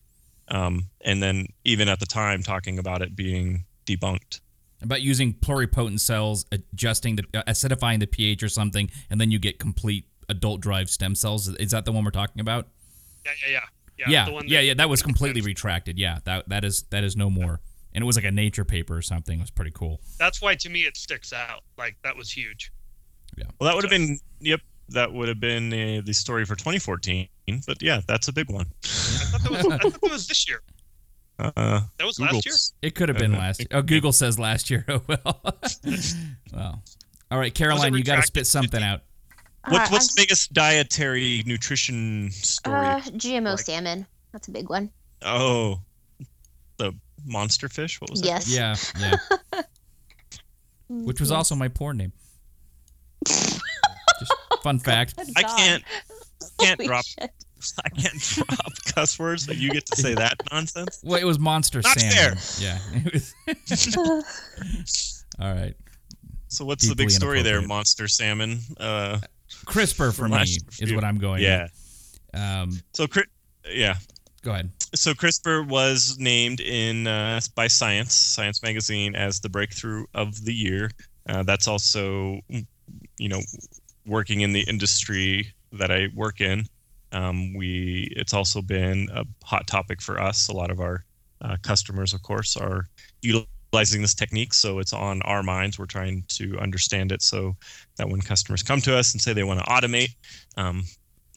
[0.49, 4.41] um, and then even at the time talking about it being debunked.
[4.83, 9.39] About using pluripotent cells, adjusting the uh, acidifying the pH or something, and then you
[9.39, 11.49] get complete adult drive stem cells.
[11.49, 12.69] Is that the one we're talking about?
[13.25, 13.61] yeah, yeah, yeah.
[13.99, 14.75] Yeah, Yeah, the one yeah, that- yeah.
[14.75, 15.99] That was completely makes retracted.
[15.99, 17.61] Yeah, that that is that is no more.
[17.95, 19.39] And it was like a nature paper or something.
[19.39, 20.03] It was pretty cool.
[20.19, 21.63] That's why to me it sticks out.
[21.79, 22.71] Like that was huge.
[23.39, 23.45] Yeah.
[23.59, 24.61] Well, that would have been yep.
[24.91, 27.29] That would have been uh, the story for 2014.
[27.67, 28.67] But yeah, that's a big one.
[28.85, 30.63] I thought that was, I thought that was this year.
[31.39, 31.51] Uh,
[31.99, 32.37] That was Google.
[32.37, 32.55] last year.
[32.83, 33.67] It could have been Uh, last.
[33.73, 34.85] Oh, Google says last year.
[34.89, 35.43] Oh well.
[36.53, 36.83] well.
[37.31, 39.03] All right, Caroline, you got to spit something out.
[39.69, 42.77] What's Uh, what's the biggest dietary nutrition story?
[42.87, 44.07] Uh, GMO Like- salmon.
[44.33, 44.91] That's a big one.
[45.23, 45.81] oh,
[46.77, 46.93] the
[47.25, 48.01] monster fish.
[48.01, 48.47] What was that?
[48.47, 48.93] Yes.
[48.99, 49.17] Yeah,
[49.53, 49.63] yeah.
[50.89, 52.13] Which was also my porn name.
[54.75, 55.15] Just fun fact.
[55.37, 55.85] I can't.
[56.61, 57.05] I can't Holy drop.
[57.05, 57.31] shit.
[57.85, 61.01] I can't drop cuss words, but you get to say that nonsense.
[61.05, 62.39] Well, it was monster Not salmon.
[62.59, 62.79] Yeah.
[63.47, 65.75] It was- All right.
[66.49, 68.61] So what's the big story there, monster salmon?
[68.79, 69.19] Uh,
[69.67, 71.43] CRISPR for From me is what I'm going.
[71.43, 71.67] yeah.
[72.35, 73.25] Um, So Cri-
[73.69, 73.97] yeah.
[74.43, 74.71] go ahead.
[74.95, 80.55] So CRISPR was named in uh, by Science, Science magazine, as the breakthrough of the
[80.55, 80.91] year.
[81.29, 82.41] Uh, that's also,
[83.19, 83.41] you know,
[84.07, 86.67] working in the industry that I work in.
[87.13, 90.49] Um, we it's also been a hot topic for us.
[90.49, 91.05] A lot of our
[91.41, 92.89] uh, customers, of course, are
[93.23, 95.79] utilizing this technique, so it's on our minds.
[95.79, 97.57] We're trying to understand it so
[97.97, 100.15] that when customers come to us and say they want to automate
[100.57, 100.85] um,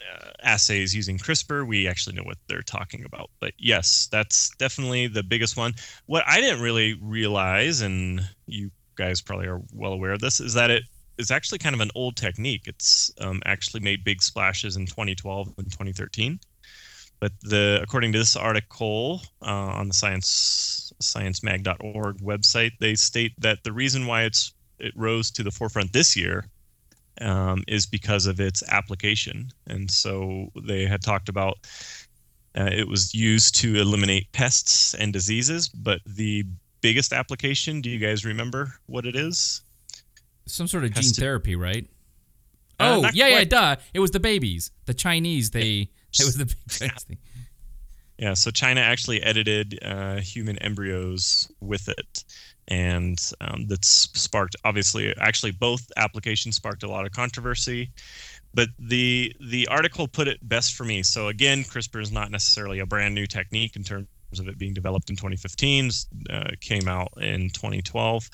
[0.01, 3.29] uh, assays using CRISPR, we actually know what they're talking about.
[3.39, 5.73] But yes, that's definitely the biggest one.
[6.05, 10.53] What I didn't really realize, and you guys probably are well aware of this, is
[10.53, 10.83] that it
[11.19, 12.63] is actually kind of an old technique.
[12.65, 16.39] It's um, actually made big splashes in 2012 and 2013.
[17.19, 19.45] But the according to this article uh,
[19.79, 25.43] on the science sciencemag.org website, they state that the reason why it's it rose to
[25.43, 26.45] the forefront this year
[27.19, 29.49] um, is because of its application.
[29.67, 31.57] And so they had talked about
[32.57, 36.45] uh, it was used to eliminate pests and diseases, but the
[36.81, 39.61] biggest application, do you guys remember what it is?
[40.49, 41.87] Some sort of gene to- therapy, right?
[42.79, 43.75] Uh, oh, yeah, yeah, duh.
[43.93, 44.71] It was the babies.
[44.85, 45.89] The Chinese, they.
[46.17, 47.17] It was the big Chinese thing.
[48.17, 52.25] Yeah, so China actually edited uh, human embryos with it,
[52.67, 57.91] and um, that's sparked obviously actually both applications sparked a lot of controversy.
[58.53, 61.01] But the the article put it best for me.
[61.03, 64.73] So again, CRISPR is not necessarily a brand new technique in terms of it being
[64.73, 65.89] developed in 2015,
[66.29, 68.29] uh, came out in 2012.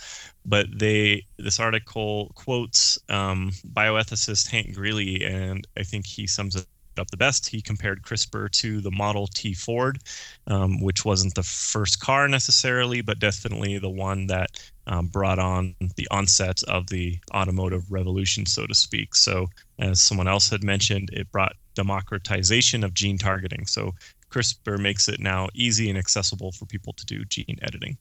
[0.46, 6.66] But they this article quotes um, bioethicist Hank Greely, and I think he sums it
[7.00, 7.50] up the best.
[7.50, 10.00] He compared CRISPR to the Model T Ford,
[10.48, 14.52] um, which wasn't the first car necessarily, but definitely the one that
[14.88, 19.16] um, brought on the onset of the automotive revolution, so to speak.
[19.16, 19.48] So,
[19.80, 23.66] as someone else had mentioned, it brought democratization of gene targeting.
[23.66, 23.94] So,
[24.36, 27.98] CRISPR makes it now easy and accessible for people to do gene editing.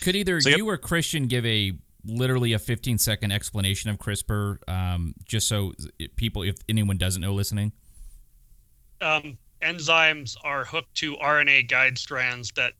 [0.00, 0.58] Could either So, yep.
[0.58, 1.72] you or Christian give a
[2.04, 5.72] literally a 15 second explanation of CRISPR, um, just so
[6.16, 7.72] people, if anyone doesn't know, listening?
[9.00, 12.72] um, enzymes are hooked to RNA guide strands that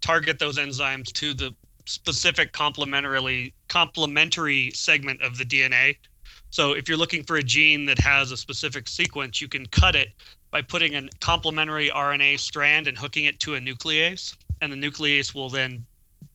[0.00, 1.54] target those enzymes to the
[1.86, 5.96] specific complementarily complementary segment of the DNA.
[6.50, 9.96] So if you're looking for a gene that has a specific sequence, you can cut
[9.96, 10.08] it
[10.54, 15.34] by putting a complementary RNA strand and hooking it to a nuclease, and the nuclease
[15.34, 15.84] will then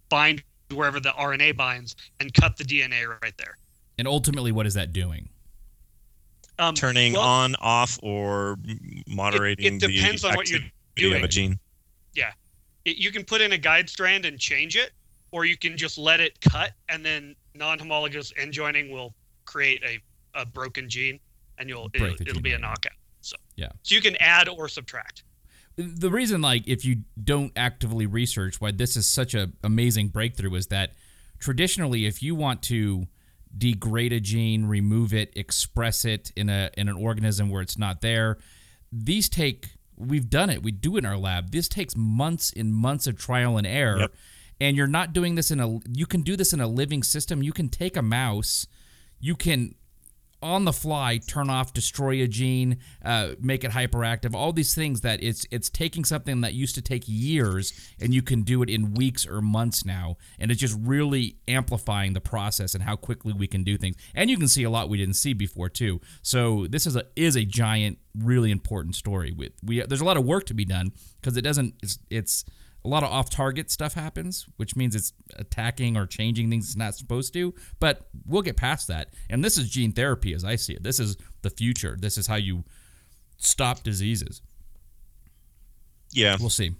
[0.09, 3.55] bind wherever the RNA binds and cut the DNA right there.
[3.97, 5.29] And ultimately, what is that doing?
[6.59, 10.73] Um, Turning well, on, off, or m- moderating it depends the on what you're activity
[10.97, 11.23] of doing.
[11.23, 11.59] a gene.
[12.83, 14.91] it, you can put in a guide strand and change it,
[15.31, 19.13] or you can just let it cut, and then non-homologous end joining will
[19.45, 19.97] create a,
[20.41, 21.21] a broken gene,
[21.57, 22.98] and you'll Break it'll, it'll be a knockout.
[23.59, 23.71] So Yeah.
[23.83, 25.23] so you can add or subtract.
[25.77, 30.53] the reason like if you don't actively research why this is such a amazing breakthrough
[30.55, 30.91] is that
[31.39, 33.07] traditionally if you want to
[33.57, 38.01] degrade a gene remove it express it in a in an organism where it's not
[38.01, 38.37] there
[38.91, 42.73] these take we've done it we do it in our lab this takes months and
[42.73, 44.11] months of trial and error Yep.
[44.59, 47.41] and you're not doing this in a you can do this in a living system
[47.41, 48.67] you can take a mouse
[49.21, 49.75] you can
[50.41, 55.01] on the fly turn off destroy a gene uh, make it hyperactive all these things
[55.01, 58.69] that it's it's taking something that used to take years and you can do it
[58.69, 60.17] in weeks or months now.
[60.39, 63.95] And it's just really amplifying the process and how quickly we can do things.
[64.15, 66.01] And you can see a lot we didn't see before too.
[66.21, 70.17] So this is a is a giant really important story with we there's a lot
[70.17, 72.45] of work to be done because it doesn't it's, it's
[72.83, 76.77] a lot of off target stuff happens, which means it's attacking or changing things it's
[76.77, 77.53] not supposed to.
[77.79, 79.09] But we'll get past that.
[79.29, 80.83] And this is gene therapy as I see it.
[80.83, 81.97] This is the future.
[81.99, 82.63] This is how you
[83.37, 84.41] stop diseases.
[86.11, 86.37] Yeah.
[86.39, 86.71] We'll see.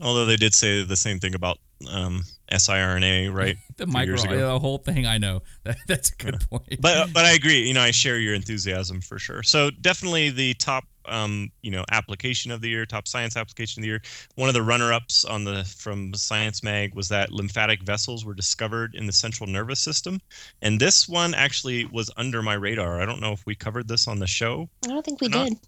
[0.00, 1.58] Although they did say the same thing about
[1.90, 3.56] um, siRNA, right?
[3.78, 5.06] The micro, the whole thing.
[5.06, 6.80] I know that, that's a good point.
[6.80, 7.66] but but I agree.
[7.66, 9.42] You know, I share your enthusiasm for sure.
[9.42, 13.82] So definitely the top, um, you know, application of the year, top science application of
[13.82, 14.02] the year.
[14.36, 18.94] One of the runner-ups on the from Science Mag was that lymphatic vessels were discovered
[18.94, 20.20] in the central nervous system,
[20.62, 23.00] and this one actually was under my radar.
[23.00, 25.58] I don't know if we covered this on the show, I don't think we did.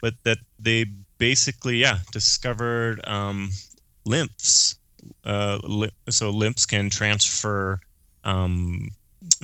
[0.00, 0.86] but that they
[1.18, 3.50] basically, yeah, discovered um,
[4.04, 4.76] lymphs.
[5.24, 5.58] Uh,
[6.08, 7.78] so lymphs can transfer
[8.24, 8.88] um,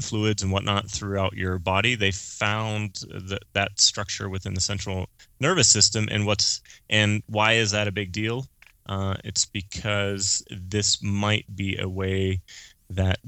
[0.00, 1.94] fluids and whatnot throughout your body.
[1.94, 5.08] They found that that structure within the central
[5.40, 8.46] nervous system, and what's and why is that a big deal?
[8.86, 12.40] Uh, it's because this might be a way
[12.88, 13.18] that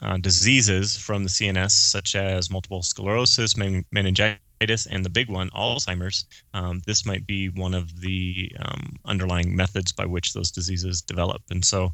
[0.00, 5.50] uh, diseases from the CNS, such as multiple sclerosis, men- meningitis, and the big one,
[5.50, 11.02] Alzheimer's, um, this might be one of the um, underlying methods by which those diseases
[11.02, 11.42] develop.
[11.50, 11.92] And so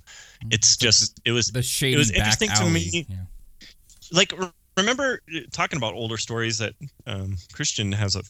[0.53, 3.17] it's just, it was the shady was back interesting to me- Yeah.
[4.13, 4.33] Like
[4.77, 6.75] remember uh, talking about older stories that
[7.07, 8.23] um, Christian has a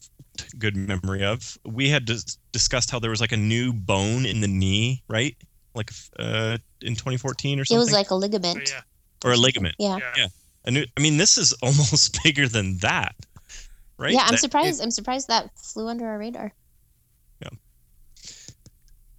[0.58, 1.58] good memory of.
[1.64, 5.36] We had dis- discussed how there was like a new bone in the knee, right?
[5.74, 7.76] Like uh, in 2014 or something.
[7.76, 8.70] It was like a So ligament.
[8.70, 8.80] yeah,
[9.24, 9.74] or a ligament.
[9.78, 9.98] Yeah.
[10.16, 10.26] yeah.
[10.64, 13.14] A new, I mean, this is almost bigger than that,
[13.98, 14.12] right?
[14.12, 14.82] Yeah, I'm That- surprised.
[14.82, 16.52] I'm surprised that flew under our radar.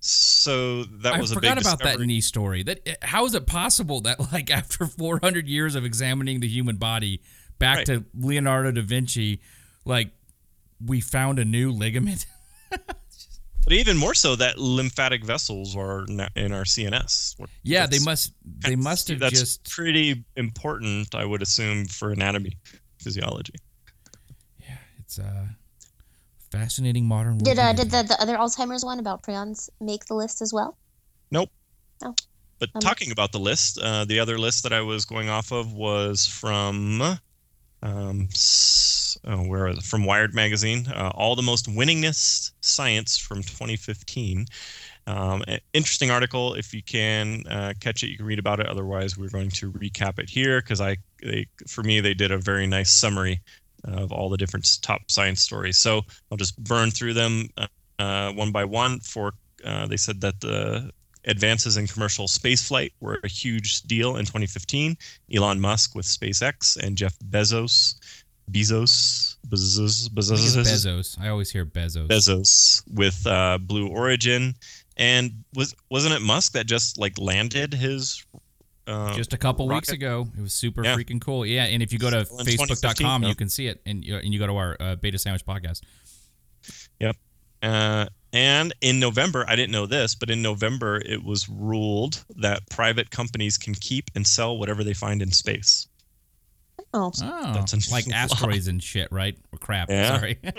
[0.01, 2.63] So that I was a forgot big about that knee story.
[2.63, 7.21] That how is it possible that like after 400 years of examining the human body,
[7.57, 7.85] back Right.
[7.87, 9.41] to Leonardo da Vinci,
[9.85, 10.11] like
[10.83, 12.25] we found a new ligament?
[13.65, 16.03] But even more so, that lymphatic vessels are
[16.35, 17.35] in our CNS.
[17.61, 22.57] yeah, they must they must have That's just pretty important, I would assume, for anatomy,
[22.99, 23.53] physiology.
[24.59, 25.45] Yeah, it's uh
[26.51, 27.45] fascinating modern world.
[27.45, 30.77] Did uh, did the, the other Alzheimer's one about prions make the list as well?
[31.31, 31.49] Nope.
[32.03, 32.15] Oh.
[32.59, 35.51] But Um, talking about the list, uh, the other list that I was going off
[35.51, 37.01] of was from,
[37.81, 39.81] um, s- oh, where it?
[39.83, 40.87] From Wired magazine.
[40.87, 44.45] Uh, all the most winningest science from 2015.
[45.07, 46.53] Um, interesting article.
[46.53, 48.67] If you can uh, catch it, you can read about it.
[48.67, 52.37] Otherwise, we're going to recap it here because I, they, for me, they did a
[52.37, 53.41] very nice summary
[53.83, 55.77] of all the different top science stories.
[55.77, 57.67] So I'll just burn through them uh,
[57.99, 58.99] uh, one by one.
[58.99, 59.33] For
[59.63, 60.91] uh, they said that the
[61.25, 64.97] advances in commercial spaceflight were a huge deal in 2015.
[65.33, 67.95] Elon Musk with SpaceX and Jeff Bezos,
[68.51, 71.19] Bezos, Bezos, Bezos, Bezos.
[71.19, 72.07] I always hear Bezos.
[72.07, 74.55] Bezos with uh, Blue Origin,
[74.97, 78.25] and was wasn't it Musk that just like landed his?
[78.89, 80.95] Uh, Just a couple weeks ago, it was super Yeah.
[80.95, 81.45] freaking cool.
[81.45, 84.15] Yeah, and if you go to Still in facebook.com, you can see it, and you,
[84.17, 85.81] and you go to our uh, Beta Sandwich podcast.
[87.61, 92.67] uh, and in November, I didn't know this, but in November, it was ruled that
[92.69, 95.87] private companies can keep and sell whatever they find in space.
[96.93, 99.37] Oh, Oh, That's like asteroids and shit, right?
[99.51, 99.89] Or crap.
[99.89, 100.17] Yeah.
[100.17, 100.37] Sorry.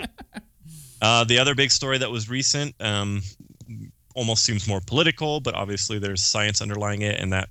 [1.03, 3.23] Uh, the other big story that was recent um,
[4.21, 7.49] almost seems more political, but obviously there's science underlying it, and that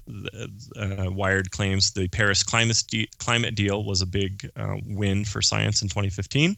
[0.77, 5.41] uh, Wired claims the Paris climate de- climate deal was a big uh, win for
[5.41, 6.55] science in 2015.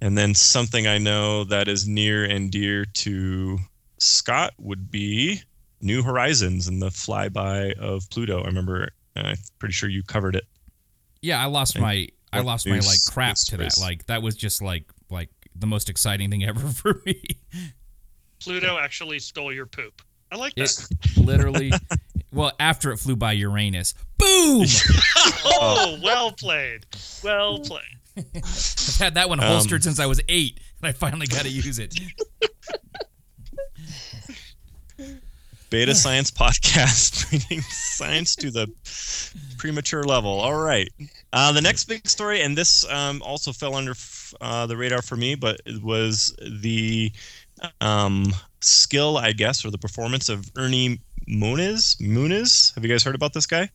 [0.00, 3.58] And then something I know that is near and dear to
[3.98, 5.42] Scott would be
[5.80, 8.44] New Horizons and the flyby of Pluto.
[8.44, 10.44] I remember, uh, I'm pretty sure you covered it.
[11.20, 13.76] yeah, I lost And my I lost my like crap to that.
[13.80, 17.22] Like that was just like like the most exciting thing ever for me.
[18.40, 20.02] Pluto actually stole your poop.
[20.30, 20.88] I like that.
[21.16, 21.72] It literally
[22.32, 23.94] well, after it flew by Uranus.
[24.18, 24.66] Boom!
[25.44, 26.86] oh, well played.
[27.22, 27.82] Well played.
[28.16, 31.50] I've had that one Um, holstered since I was eight, and I finally got to
[31.50, 31.94] use it.
[35.68, 38.68] Beta Science Podcast, bringing science to the
[39.58, 40.30] premature level.
[40.30, 40.88] All right.
[41.32, 45.02] Uh, the next big story, and this um, also fell under f- uh, the radar
[45.02, 47.12] for me, but it was the
[47.80, 51.96] um, skill, I guess, or the performance of Ernie Moniz.
[52.00, 52.72] Moniz.
[52.74, 53.70] Have you guys heard about this guy?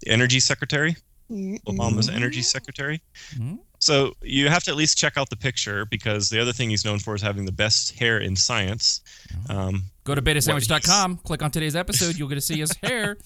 [0.00, 0.96] The Energy Secretary.
[1.30, 3.00] Obama's energy secretary.
[3.34, 3.58] Mhm.
[3.78, 6.84] So you have to at least check out the picture because the other thing he's
[6.84, 9.00] known for is having the best hair in science.
[9.48, 13.16] Um, Go to betasandwich.com, click on today's episode, you'll get to see his hair.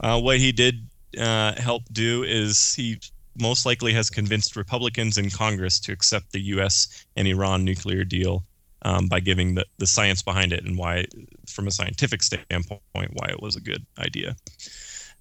[0.00, 2.98] Uh, what he did uh, help do is he
[3.38, 7.04] most likely has convinced Republicans in Congress to accept the U.S.
[7.14, 8.44] and Iran nuclear deal
[8.86, 11.04] um, by giving the, the science behind it and why,
[11.48, 14.36] from a scientific standpoint, why it was a good idea.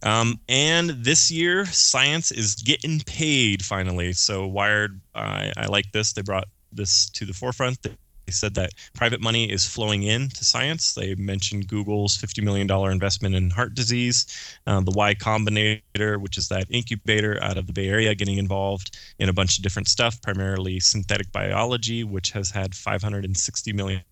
[0.03, 4.13] Um, and this year, science is getting paid finally.
[4.13, 6.13] So Wired, I I like this.
[6.13, 7.79] They brought this to the forefront.
[8.25, 10.93] They said that private money is flowing in to science.
[10.93, 14.25] They mentioned Google's $50 million investment in heart disease,
[14.65, 18.97] uh, the Y Combinator, which is that incubator out of the Bay Area, getting involved
[19.19, 24.03] in a bunch of different stuff, primarily synthetic biology, which has had $560 million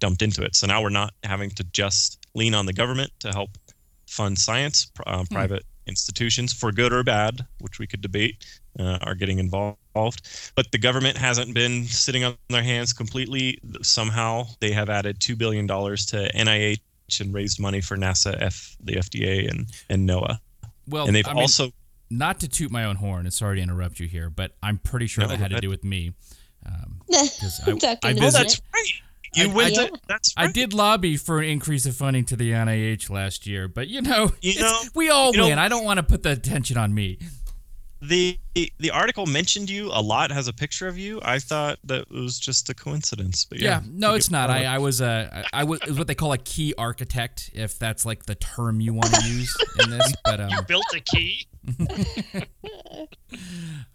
[0.00, 0.56] dumped into it.
[0.56, 3.50] So now we're not having to just lean on the government to help
[4.08, 4.90] fund science.
[5.06, 8.44] Uh, Private institutions, for good or bad, which we could debate,
[8.78, 9.76] uh, are getting involved.
[10.54, 13.58] But the government hasn't been sitting on their hands completely.
[13.82, 15.74] Somehow they have added $2 billion to
[16.34, 16.80] NIH
[17.20, 20.38] and raised money for NASA, F, the FDA, and, and NOAA.
[20.88, 21.70] Well, and they've I mean, also.
[22.10, 25.06] not to toot my own horn, and sorry to interrupt you here, but I'm pretty
[25.06, 26.12] sure No, that had to do with me.
[26.66, 28.92] Um, 'cause I, Duck I into Oh, that's right.
[29.36, 32.36] You I- went I- to, That's I did lobby for an increase of funding to
[32.36, 35.58] the NIH last year, but you know, You know- we all you know- win.
[35.58, 37.18] I don't want to put the attention on me.
[38.02, 41.20] The, the article mentioned you a lot, has a picture of you.
[41.22, 43.46] I thought that it was just a coincidence.
[43.46, 44.50] But Yeah, yeah, no, it's not.
[44.50, 47.78] I, I was a, I, I was was what they call a key architect, if
[47.78, 50.12] that's like the term you want to use in this.
[50.24, 51.46] But um, Built a key.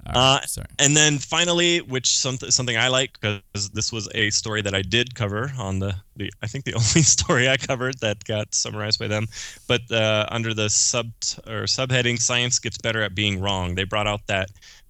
[0.06, 0.68] All Uh, sorry.
[0.80, 4.82] And then finally, which something something I like because this was a story that I
[4.82, 9.00] did cover on the, the I think the only story I covered that got summarized
[9.00, 9.28] by them,
[9.68, 11.08] but uh, under the sub
[11.48, 14.50] or subheading "Science gets better at being wrong," they brought out that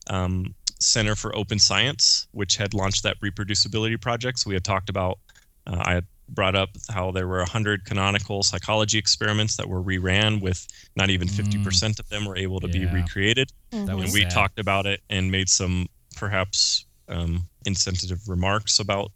[0.09, 4.39] um, Center for Open Science, which had launched that reproducibility project.
[4.39, 5.19] So we had talked about.
[5.67, 10.41] Uh, I had brought up how there were 100 canonical psychology experiments that were reran
[10.41, 14.21] with not even 50% of them were able to be recreated That was and we
[14.21, 14.31] sad.
[14.31, 19.11] talked about it and made some perhaps um, insensitive remarks about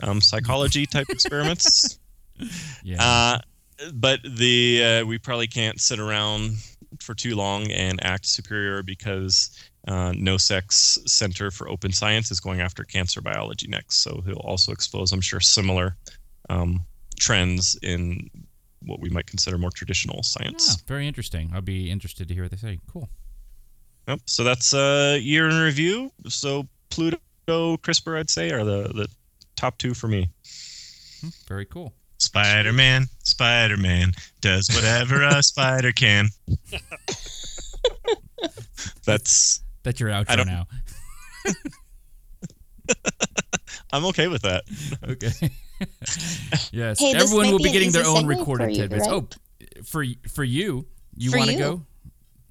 [0.00, 1.98] um, psychology type experiments.
[2.84, 3.02] Yeah.
[3.02, 3.38] Uh,
[3.94, 6.56] but the uh, we probably can't sit around
[7.00, 9.50] for too long and act superior because
[9.88, 14.02] uh, Nosek's Center for Open Science is going after cancer biology next.
[14.02, 15.96] So he'll also expose, I'm sure, similar
[16.50, 16.80] um,
[17.18, 18.30] trends in
[18.82, 20.68] what we might consider more traditional science.
[20.68, 21.50] Yeah, very interesting.
[21.54, 22.78] I'll be interested to hear what they say.
[22.92, 23.08] Cool.
[24.08, 24.20] Yep.
[24.26, 26.12] So that's a year in review.
[26.28, 27.18] So Pluto,
[27.48, 29.08] CRISPR, I'd say, are the, the
[29.56, 30.28] top two for me.
[31.20, 31.92] Hmm, Very cool.
[32.18, 36.28] Spider Man, Spider Man does whatever a spider can.
[39.04, 40.66] That's That's your I outro don't- now.
[43.92, 44.64] I'm okay with that.
[45.08, 45.50] Okay.
[46.72, 47.00] yes.
[47.00, 49.06] Hey, Everyone will be getting their own recorded you, tidbits.
[49.06, 49.14] right?
[49.14, 49.28] Oh,
[49.84, 51.82] for for you, you want to go?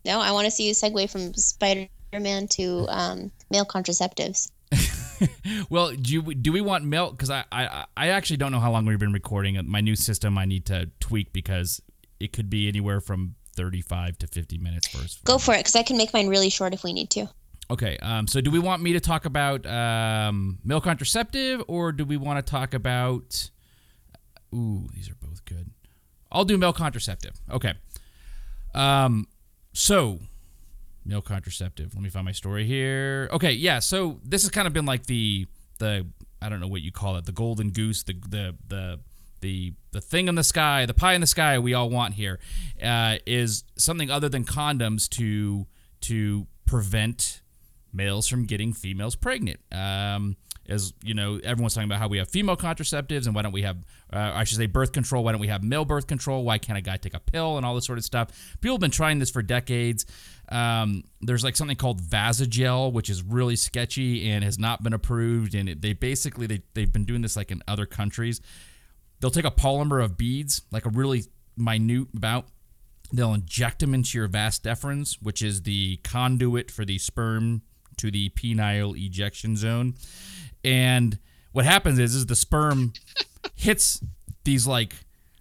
[0.05, 4.51] No, I want to see you segue from Spider-Man to um, male contraceptives.
[5.69, 7.13] Well, do you, do we want milk?
[7.13, 9.57] Because I, I I actually don't know how long we've been recording.
[9.65, 11.81] My new system I need to tweak because
[12.19, 15.23] it could be anywhere from thirty five to fifty minutes first.
[15.23, 17.27] Go for it, because I can make mine really short if we need to.
[17.69, 22.05] Okay, um, so do we want me to talk about um, male contraceptive or do
[22.05, 23.49] we want to talk about.
[24.53, 25.71] Ooh, these are both good.
[26.31, 27.33] I'll do male contraceptive.
[27.51, 27.73] Okay.
[28.73, 29.27] Um,
[29.73, 30.19] so,
[31.03, 31.95] male contraceptive.
[31.95, 33.29] Let me find my story here.
[33.31, 35.47] Okay, yeah, so this has kind of been like the.
[35.79, 36.05] the
[36.41, 38.99] I don't know what you call it, the golden goose, the the the
[39.39, 42.39] the the thing in the sky, the pie in the sky we all want here,
[42.83, 45.65] uh, is something other than condoms to
[46.01, 47.41] to prevent
[47.95, 49.59] males from getting females pregnant.
[49.71, 50.35] Um,
[50.67, 53.61] as you know, everyone's talking about how we have female contraceptives and why don't we
[53.61, 53.77] have,
[54.11, 55.23] uh, I should say, birth control?
[55.23, 56.43] Why don't we have male birth control?
[56.43, 58.57] Why can't a guy take a pill and all this sort of stuff?
[58.61, 60.05] People have been trying this for decades.
[60.49, 65.53] Um, there's like something called Vasalgel, which is really sketchy and has not been approved.
[65.53, 68.41] And it, they basically they they've been doing this like in other countries.
[69.19, 71.25] They'll take a polymer of beads, like a really
[71.55, 72.45] minute amount.
[73.13, 77.61] They'll inject them into your vas deferens, which is the conduit for the sperm
[77.97, 79.95] to the penile ejection zone.
[80.63, 81.19] And
[81.51, 82.93] what happens is, is the sperm
[83.55, 84.03] hits
[84.43, 84.93] these like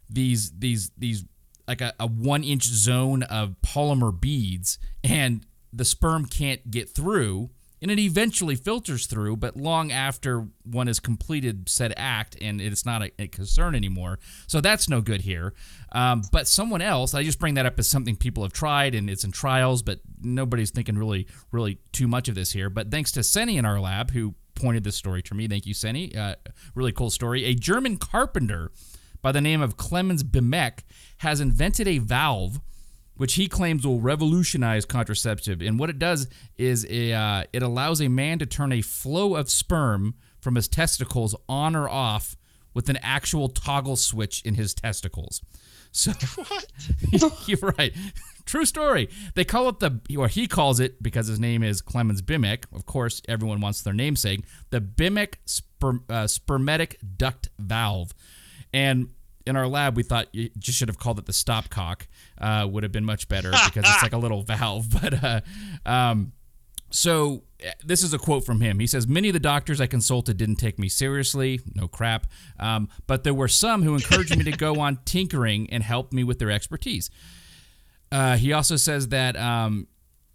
[0.08, 1.24] these these these
[1.66, 7.50] like a, a one inch zone of polymer beads, and the sperm can't get through
[7.84, 12.86] and it eventually filters through, but long after one has completed said act and it's
[12.86, 14.18] not a, a concern anymore.
[14.46, 15.52] So that's no good here.
[15.92, 19.10] Um, but someone else, I just bring that up as something people have tried and
[19.10, 22.70] it's in trials, but nobody's thinking really, really too much of this here.
[22.70, 25.46] But thanks to Senny in our lab who pointed this story to me.
[25.46, 26.16] Thank you, Senny.
[26.16, 26.36] Uh,
[26.74, 27.44] really cool story.
[27.44, 28.72] A German carpenter
[29.20, 30.84] by the name of Clemens Bimek
[31.18, 32.62] has invented a valve
[33.16, 35.60] which he claims will revolutionize contraceptive.
[35.60, 39.36] And what it does is it, uh, it allows a man to turn a flow
[39.36, 42.36] of sperm from his testicles on or off
[42.74, 45.40] with an actual toggle switch in his testicles.
[45.92, 46.66] So what?
[47.48, 47.92] you're right.
[48.46, 49.08] True story.
[49.36, 52.64] They call it the, or he calls it because his name is Clemens Bimek.
[52.74, 54.44] Of course, everyone wants their namesake.
[54.70, 58.12] The Bimek sperm, uh, spermatic duct valve.
[58.72, 59.10] And
[59.46, 62.02] in our lab, we thought you just should have called it the stopcock.
[62.38, 64.86] Uh, would have been much better because it's like a little valve.
[65.02, 65.40] But uh,
[65.84, 66.32] um,
[66.90, 68.78] so uh, this is a quote from him.
[68.78, 71.60] He says, "Many of the doctors I consulted didn't take me seriously.
[71.74, 72.26] No crap.
[72.58, 76.24] Um, but there were some who encouraged me to go on tinkering and helped me
[76.24, 77.10] with their expertise."
[78.12, 79.88] Uh, he also says that um,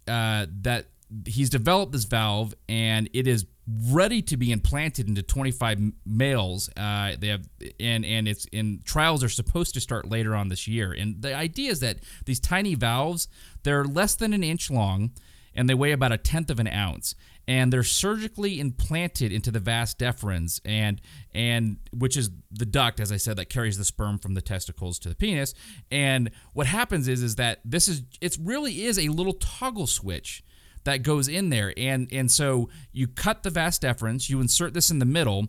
[0.06, 0.86] uh, that
[1.26, 6.70] he's developed this valve and it is ready to be implanted into 25 males.
[6.76, 7.48] Uh, they have
[7.78, 10.92] and and it's in trials are supposed to start later on this year.
[10.92, 13.28] And the idea is that these tiny valves
[13.62, 15.10] they're less than an inch long
[15.54, 17.14] and they weigh about a tenth of an ounce.
[17.48, 21.00] And they're surgically implanted into the vas deferens, and
[21.34, 25.00] and which is the duct, as I said, that carries the sperm from the testicles
[25.00, 25.52] to the penis.
[25.90, 30.44] And what happens is is that this is it really is a little toggle switch
[30.84, 31.72] that goes in there.
[31.76, 35.48] And and so you cut the vas deferens, you insert this in the middle.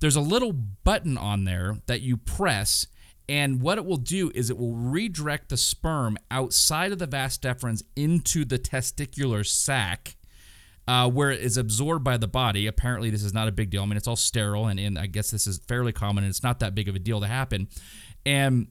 [0.00, 2.86] There's a little button on there that you press,
[3.28, 7.38] and what it will do is it will redirect the sperm outside of the vas
[7.38, 10.16] deferens into the testicular sac.
[10.88, 12.66] Uh, where it is absorbed by the body.
[12.66, 13.84] Apparently, this is not a big deal.
[13.84, 16.42] I mean, it's all sterile, and, and I guess this is fairly common, and it's
[16.42, 17.68] not that big of a deal to happen.
[18.26, 18.66] And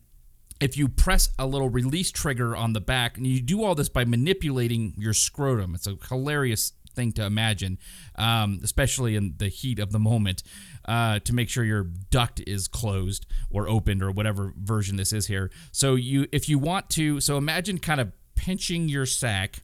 [0.61, 3.89] if you press a little release trigger on the back, and you do all this
[3.89, 7.77] by manipulating your scrotum, it's a hilarious thing to imagine,
[8.15, 10.43] um, especially in the heat of the moment,
[10.85, 15.27] uh, to make sure your duct is closed or opened or whatever version this is
[15.27, 15.49] here.
[15.71, 19.63] So you, if you want to, so imagine kind of pinching your sack,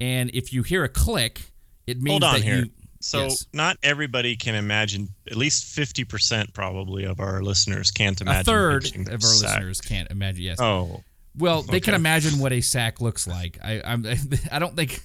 [0.00, 1.50] and if you hear a click,
[1.86, 2.58] it means Hold on that here.
[2.58, 2.70] you.
[3.06, 3.46] So Yes.
[3.52, 5.08] not everybody can imagine.
[5.30, 8.40] At least fifty percent probably of our listeners can't imagine.
[8.40, 9.54] a third of our sack.
[9.60, 10.42] listeners can't imagine.
[10.42, 10.60] Yes.
[10.60, 11.02] Oh,
[11.38, 13.58] Well, they can imagine what a sack looks like.
[13.62, 14.04] I, I'm,
[14.52, 15.00] I don't think.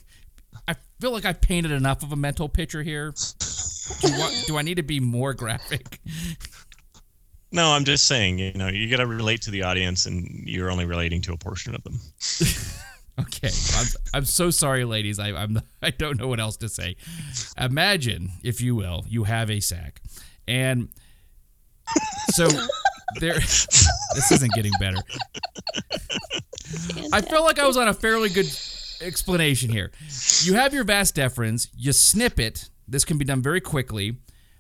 [0.68, 3.14] I feel like I've painted enough of a mental picture here.
[4.02, 4.08] Do,
[4.48, 6.00] do I need to be more graphic?
[7.52, 8.40] no, I'm just saying.
[8.40, 11.38] You know, you got to relate to the audience, and you're only relating to a
[11.38, 12.00] portion of them.
[13.20, 15.20] Okay, I'm, I'm so sorry, ladies.
[15.20, 16.96] I, I'm I don't know what else to say.
[17.58, 20.02] Imagine, if you will, you have a sack,
[20.48, 20.90] and
[22.34, 22.48] so
[23.20, 23.40] there.
[24.14, 24.98] This isn't getting better.
[27.14, 28.48] I feel like I was on a fairly good
[29.02, 29.92] explanation here.
[30.42, 32.70] You have your vas deferens, you snip it.
[32.88, 34.18] This can be done very quickly.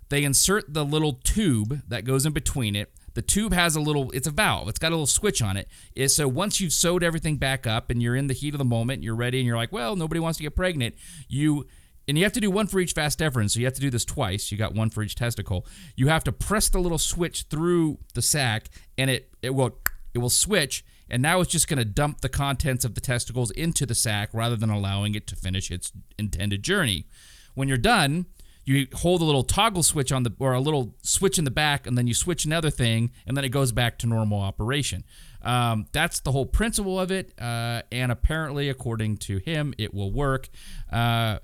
[0.07, 2.93] They insert the little tube that goes in between it.
[3.13, 4.69] The tube has a little, it's a valve.
[4.69, 5.67] It's got a little switch on it.
[6.11, 9.03] So once you've sewed everything back up and you're in the heat of the moment,
[9.03, 10.95] you're ready and you're like, well, nobody wants to get pregnant.
[11.27, 11.67] You
[12.07, 13.89] and you have to do one for each vas deferens, so you have to do
[13.89, 14.51] this twice.
[14.51, 15.65] You got one for each testicle.
[15.95, 19.77] You have to press the little switch through the sac, and it it will
[20.13, 23.51] it will switch, and now it's just going to dump the contents of the testicles
[23.51, 27.05] into the sac rather than allowing it to finish its intended journey.
[27.53, 28.25] When you're done,
[28.71, 31.87] you hold a little toggle switch on the or a little switch in the back,
[31.87, 35.03] and then you switch another thing, and then it goes back to normal operation.
[35.41, 40.11] Um, that's the whole principle of it, uh, and apparently, according to him, it will
[40.11, 40.49] work.
[40.91, 41.39] Uh,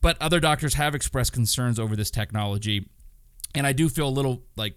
[0.00, 2.88] but other doctors have expressed concerns over this technology,
[3.54, 4.76] and I do feel a little like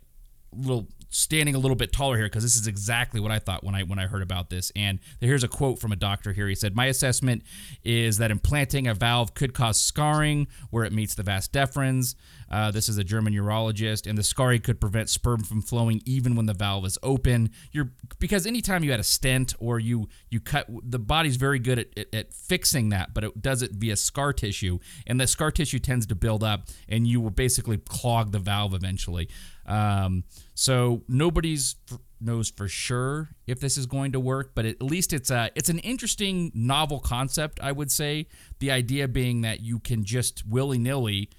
[0.53, 3.75] little standing a little bit taller here because this is exactly what I thought when
[3.75, 4.71] I when I heard about this.
[4.75, 6.47] And here's a quote from a doctor here.
[6.47, 7.43] He said, "My assessment
[7.83, 12.15] is that implanting a valve could cause scarring where it meets the vas deferens.
[12.49, 16.35] Uh, this is a German urologist, and the scarring could prevent sperm from flowing even
[16.35, 17.49] when the valve is open.
[17.71, 21.79] You're because anytime you had a stent or you you cut, the body's very good
[21.79, 25.51] at, at, at fixing that, but it does it via scar tissue, and the scar
[25.51, 29.29] tissue tends to build up, and you will basically clog the valve eventually.
[29.65, 34.81] Um, so nobody's f- knows for sure if this is going to work, but at
[34.81, 37.59] least it's a it's an interesting novel concept.
[37.61, 38.27] I would say
[38.59, 41.29] the idea being that you can just willy nilly,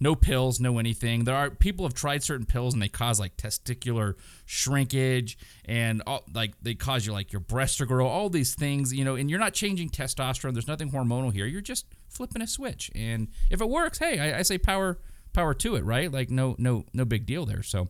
[0.00, 1.24] no pills, no anything.
[1.24, 4.14] There are people have tried certain pills and they cause like testicular
[4.44, 8.92] shrinkage and all, like they cause you like your breasts to grow, all these things,
[8.92, 9.14] you know.
[9.14, 10.52] And you're not changing testosterone.
[10.52, 11.46] There's nothing hormonal here.
[11.46, 14.98] You're just flipping a switch, and if it works, hey, I, I say power
[15.32, 16.10] power to it, right?
[16.10, 17.62] Like no no no big deal there.
[17.62, 17.88] So.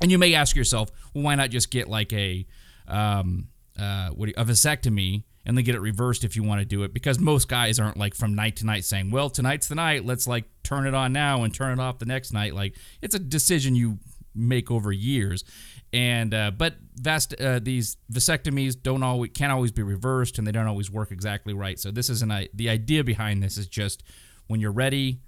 [0.00, 2.46] And you may ask yourself, well, why not just get like a
[2.88, 6.64] um, uh, what you, a vasectomy and then get it reversed if you want to
[6.66, 6.92] do it?
[6.92, 10.26] Because most guys aren't like from night to night saying, well, tonight's the night, let's
[10.26, 12.54] like turn it on now and turn it off the next night.
[12.54, 13.98] Like it's a decision you
[14.34, 15.44] make over years.
[15.92, 20.52] And uh, but vast uh, these vasectomies don't always can't always be reversed and they
[20.52, 21.78] don't always work exactly right.
[21.78, 24.02] So this isn't the idea behind this is just
[24.48, 25.20] when you're ready,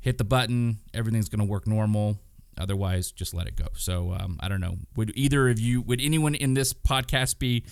[0.00, 2.18] hit the button, everything's going to work normal.
[2.58, 3.66] Otherwise, just let it go.
[3.74, 4.76] So um, I don't know.
[4.96, 7.64] Would either of you, would anyone in this podcast be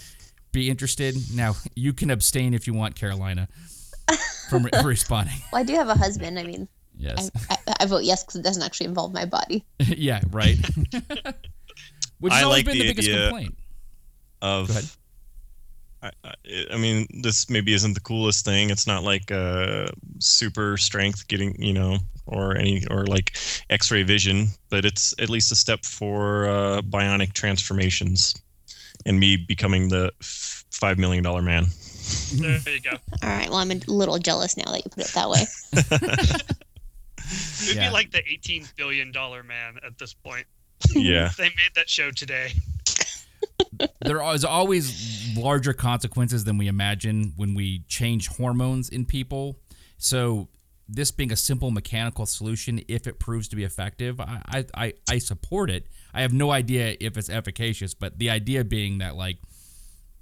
[0.52, 1.14] be interested?
[1.34, 3.48] Now you can abstain if you want, Carolina,
[4.48, 5.34] from re- responding.
[5.52, 6.38] Well, I do have a husband.
[6.38, 6.68] I mean,
[7.00, 7.30] Yes.
[7.50, 9.64] I, I, I vote yes because it doesn't actually involve my body.
[9.80, 10.20] yeah.
[10.30, 10.56] Right.
[12.20, 13.54] Which has I always like been the, the biggest idea- complaint.
[14.42, 14.84] Of Go ahead.
[16.02, 16.34] I, I,
[16.72, 18.70] I mean, this maybe isn't the coolest thing.
[18.70, 19.88] It's not like uh,
[20.20, 23.36] super strength getting, you know, or any or like
[23.70, 28.34] X-ray vision, but it's at least a step for uh, bionic transformations
[29.06, 31.66] and me becoming the f- five million dollar man.
[32.36, 32.90] There you go.
[33.22, 33.48] All right.
[33.48, 35.44] Well, I'm a little jealous now that you put it that way.
[37.62, 37.88] It'd Yeah.
[37.88, 40.46] be like the 18 billion dollar man at this point.
[40.94, 42.52] yeah, They made that show today.
[44.00, 49.58] There is always larger consequences than we imagine when we change hormones in people.
[49.98, 50.48] So
[50.88, 55.18] this being a simple mechanical solution, if it proves to be effective, I I, I,
[55.18, 55.86] support it.
[56.14, 59.38] I have no idea if it's efficacious, but the idea being that like,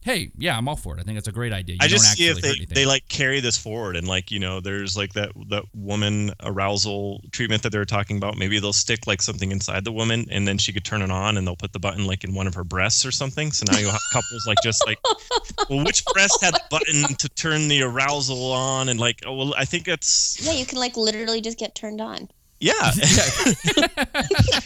[0.06, 1.00] hey, yeah, I'm all for it.
[1.00, 1.74] I think it's a great idea.
[1.74, 4.38] You I just don't see if they, they like carry this forward and like you
[4.38, 8.38] know there's like that that woman arousal treatment that they were talking about.
[8.38, 11.36] Maybe they'll stick like something inside the woman and then she could turn it on
[11.36, 13.50] and they'll put the button like in one of her breasts or something.
[13.50, 14.98] So now you'll have couples like just like,
[15.68, 19.54] well, which breast had the button to turn the arousal on and like, oh well,
[19.58, 22.28] I think it's Yeah, you can like literally just get turned on.
[22.60, 22.92] yeah.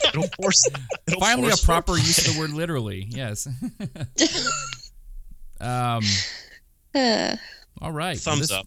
[0.09, 0.69] it'll force.
[1.09, 3.07] It'll Finally, a force proper use of the word literally.
[3.09, 3.49] Yes.
[5.61, 6.03] um.
[6.93, 7.37] Uh,
[7.81, 8.19] All right.
[8.19, 8.67] Thumbs This- up.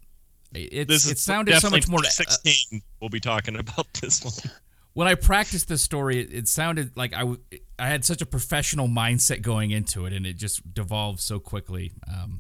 [0.54, 2.06] It's, This it is sounded so much definitely more.
[2.06, 2.82] uh, 16.
[3.02, 4.34] we'll be talking about this one.
[4.94, 7.42] when I practiced this story, it, it sounded like I, w-
[7.78, 11.92] I had such a professional mindset going into it, and it just devolved so quickly.
[12.08, 12.40] Um,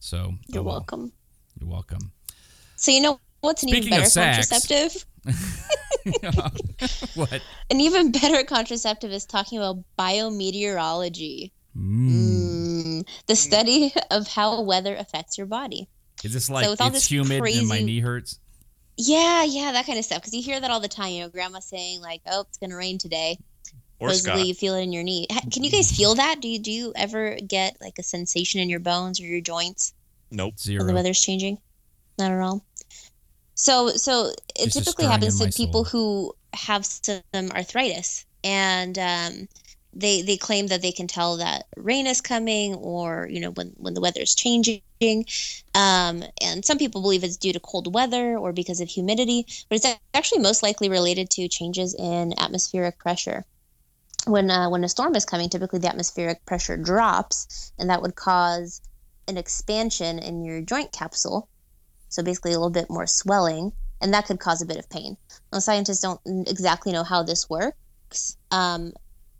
[0.00, 0.74] so you're oh well.
[0.76, 1.12] welcome.
[1.60, 2.10] You're welcome.
[2.74, 5.06] So you know what's an Speaking even of better sex- contraceptive?
[7.14, 7.40] what?
[7.70, 11.52] An even better contraceptive is talking about biometeorology.
[11.76, 12.84] Mm.
[13.02, 15.88] Mm, the study of how weather affects your body.
[16.24, 18.38] Is this like with all it's this humid and my knee hurts?
[18.96, 20.20] Yeah, yeah, that kind of stuff.
[20.20, 21.12] Because you hear that all the time.
[21.12, 23.38] You know, grandma saying like, "Oh, it's gonna rain today."
[23.98, 24.48] Or Supposedly, Scott.
[24.48, 25.26] you feel it in your knee.
[25.52, 26.40] Can you guys feel that?
[26.40, 29.94] Do you do you ever get like a sensation in your bones or your joints
[30.30, 30.54] Nope.
[30.66, 31.58] when the weather's changing?
[32.18, 32.64] Not at all.
[33.54, 36.00] So, so it typically happens to people soul.
[36.02, 39.48] who have some arthritis, and um,
[39.92, 43.72] they they claim that they can tell that rain is coming, or you know when
[43.76, 44.82] when the weather is changing.
[45.74, 49.76] Um, and some people believe it's due to cold weather or because of humidity, but
[49.76, 53.44] it's actually most likely related to changes in atmospheric pressure.
[54.26, 58.14] When uh, when a storm is coming, typically the atmospheric pressure drops, and that would
[58.14, 58.80] cause
[59.28, 61.48] an expansion in your joint capsule.
[62.08, 65.16] So basically, a little bit more swelling, and that could cause a bit of pain.
[65.52, 68.92] Now, scientists don't exactly know how this works, um,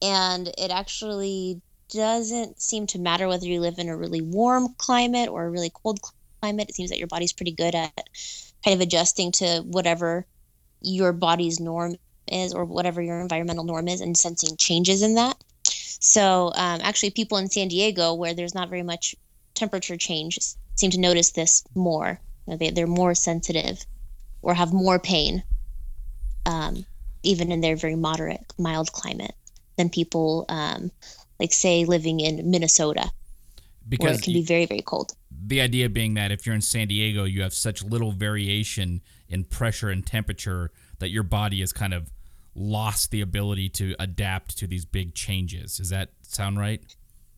[0.03, 5.28] and it actually doesn't seem to matter whether you live in a really warm climate
[5.28, 6.00] or a really cold
[6.40, 6.68] climate.
[6.68, 8.09] It seems that your body's pretty good at
[8.64, 10.26] kind of adjusting to whatever
[10.80, 11.96] your body's norm
[12.28, 15.36] is or whatever your environmental norm is and sensing changes in that.
[15.64, 19.14] So, um, actually, people in San Diego, where there's not very much
[19.55, 20.38] temperature change,
[20.74, 22.20] seem to notice this more.
[22.46, 23.84] You know, they, they're more sensitive
[24.40, 25.44] or have more pain,
[26.46, 26.84] um,
[27.22, 29.34] even in their very moderate, mild climate,
[29.76, 30.90] than people, um,
[31.40, 33.10] like, say, living in Minnesota, where
[33.88, 35.12] Because it can be very, very cold.
[35.44, 39.44] the idea being that if you're in San Diego, you have such little variation in
[39.44, 42.12] pressure and temperature that your body has kind of
[42.54, 45.78] lost the ability to adapt to these big changes.
[45.78, 46.80] Does that sound right?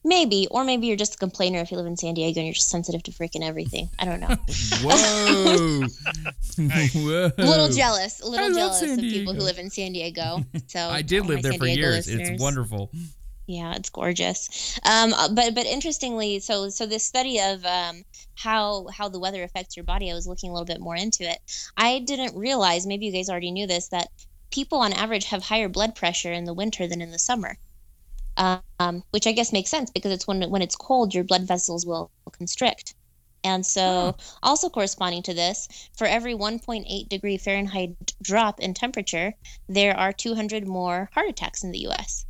[0.07, 2.55] Maybe, or maybe you're just a complainer if you live in San Diego and you're
[2.55, 3.89] just sensitive to freaking everything.
[3.99, 4.37] I don't know.
[4.83, 5.81] Whoa!
[6.59, 7.31] Whoa!
[7.39, 10.45] a little jealous, a little jealous of people who live in San Diego.
[10.67, 12.07] So I did live my there San for Diego years.
[12.07, 12.29] listeners.
[12.31, 12.91] It's wonderful.
[13.47, 14.79] Yeah, it's gorgeous.
[14.85, 19.43] Um, uh, but but interestingly, so so this study of um, how how the weather
[19.43, 21.39] affects your body, I was looking a little bit more into it.
[21.77, 24.09] I didn't realize, maybe you guys already knew this, that
[24.51, 27.59] people on average have higher blood pressure in the winter than in the summer.
[28.37, 31.87] Um, which I guess makes sense because it's when when it's cold, your blood vessels
[31.87, 32.95] will constrict.
[33.45, 35.69] And so, also corresponding to this,
[35.99, 39.35] for every 1.8 degree Fahrenheit drop in temperature,
[39.69, 42.25] there are 200 more heart attacks in the U.S.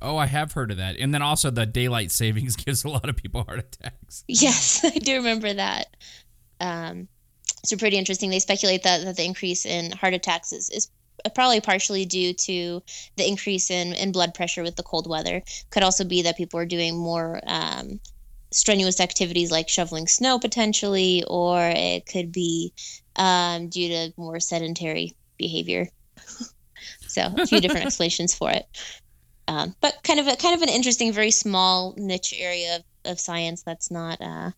[0.00, 0.96] Oh, I have heard of that.
[0.96, 4.22] And then also the daylight savings gives a lot of people heart attacks.
[4.28, 5.96] Yes, I do remember that.
[6.60, 7.08] Um,
[7.64, 8.30] so pretty interesting.
[8.30, 10.88] They speculate that, that the increase in heart attacks is, is
[11.34, 12.82] probably partially due to
[13.16, 15.42] the increase in, in blood pressure with the cold weather.
[15.70, 18.00] Could also be that people are doing more um,
[18.50, 22.72] strenuous activities like shoveling snow potentially, or it could be
[23.16, 25.88] um, due to more sedentary behavior.
[27.06, 28.66] so a few different explanations for it.
[29.46, 33.20] Um, but kind of a kind of an interesting, very small niche area of, of
[33.20, 34.50] science that's not uh,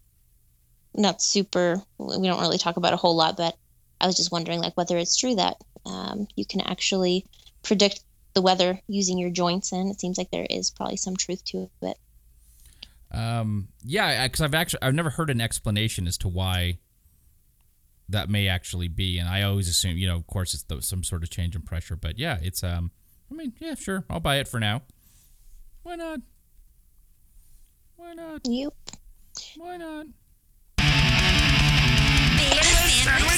[0.95, 1.83] not super.
[1.99, 3.57] We don't really talk about a whole lot, but
[4.01, 7.25] I was just wondering, like, whether it's true that um, you can actually
[7.63, 8.01] predict
[8.35, 11.71] the weather using your joints, and it seems like there is probably some truth to
[11.83, 11.99] it.
[13.13, 16.79] Um, yeah, because I've actually I've never heard an explanation as to why
[18.09, 21.03] that may actually be, and I always assume, you know, of course, it's the, some
[21.03, 21.97] sort of change in pressure.
[21.97, 22.91] But yeah, it's um,
[23.31, 24.83] I mean, yeah, sure, I'll buy it for now.
[25.83, 26.21] Why not?
[27.97, 28.43] Why not?
[28.45, 28.75] Yep.
[29.57, 30.07] Why not?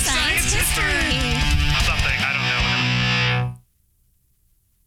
[0.08, 1.57] Science history.
[2.08, 3.54] Something, I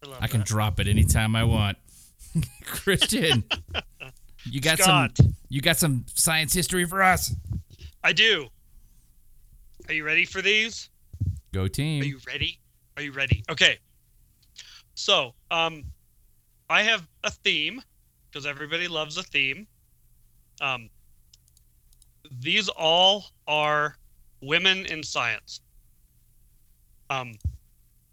[0.04, 0.46] I, love I can that.
[0.46, 1.78] drop it anytime I want.
[2.64, 3.44] Christian,
[4.44, 5.16] you got Scott.
[5.16, 5.34] some.
[5.48, 7.34] You got some science history for us.
[8.02, 8.48] I do.
[9.88, 10.88] Are you ready for these?
[11.52, 12.02] Go team.
[12.02, 12.58] Are you ready?
[12.96, 13.44] Are you ready?
[13.50, 13.78] Okay.
[14.94, 15.84] So, um,
[16.70, 17.82] I have a theme
[18.30, 19.66] because everybody loves a theme.
[20.60, 20.88] Um,
[22.40, 23.96] these all are
[24.40, 25.60] women in science.
[27.12, 27.34] Um,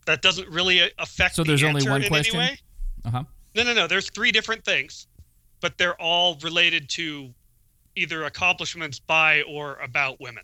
[0.05, 1.35] that doesn't really affect.
[1.35, 2.39] So the there's only one question?
[3.05, 3.23] Uh huh.
[3.55, 3.87] No, no, no.
[3.87, 5.07] There's three different things,
[5.61, 7.33] but they're all related to
[7.95, 10.43] either accomplishments by or about women.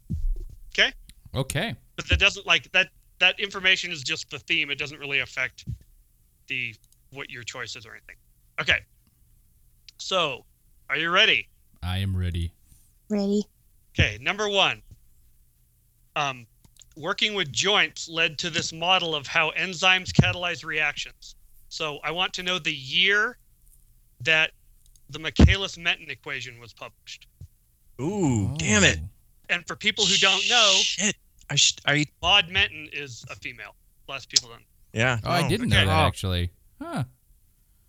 [0.78, 0.92] Okay
[1.36, 1.76] Okay.
[1.96, 2.90] but that doesn't like that
[3.20, 5.66] that information is just the theme it doesn't really affect
[6.48, 6.76] the
[7.12, 8.16] what your choice is or anything
[8.60, 8.80] okay
[9.98, 10.44] so
[10.90, 11.48] are you ready
[11.84, 12.52] I am ready.
[13.10, 13.44] Ready?
[13.98, 14.82] okay number one
[16.16, 16.46] um
[16.96, 21.36] working with joints led to this model of how enzymes catalyze reactions
[21.70, 23.38] so i want to know the year
[24.22, 24.52] that
[25.10, 27.28] the michaelis-menten equation was published
[28.02, 29.00] Ooh, damn it.
[29.02, 29.08] Oh.
[29.50, 31.16] and for people who don't know Shit.
[31.50, 33.76] I, sh- I maud menten is a female
[34.08, 34.62] last people don't
[34.94, 35.20] yeah.
[35.26, 35.82] Oh, I didn't okay.
[35.84, 36.08] know that Oh.
[36.08, 36.50] actually.
[36.82, 37.04] Huh.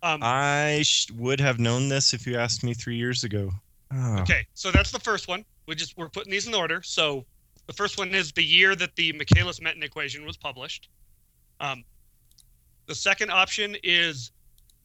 [0.03, 3.49] um I sh- would have known this if you asked me three years ago.
[3.93, 4.17] Oh.
[4.19, 5.45] Okay, so that's the first one.
[5.67, 6.81] We just we're putting these in order.
[6.83, 7.25] So
[7.67, 10.89] the first one is the year that the Michaelis-Menten equation was published.
[11.59, 11.83] Um,
[12.87, 14.31] the second option is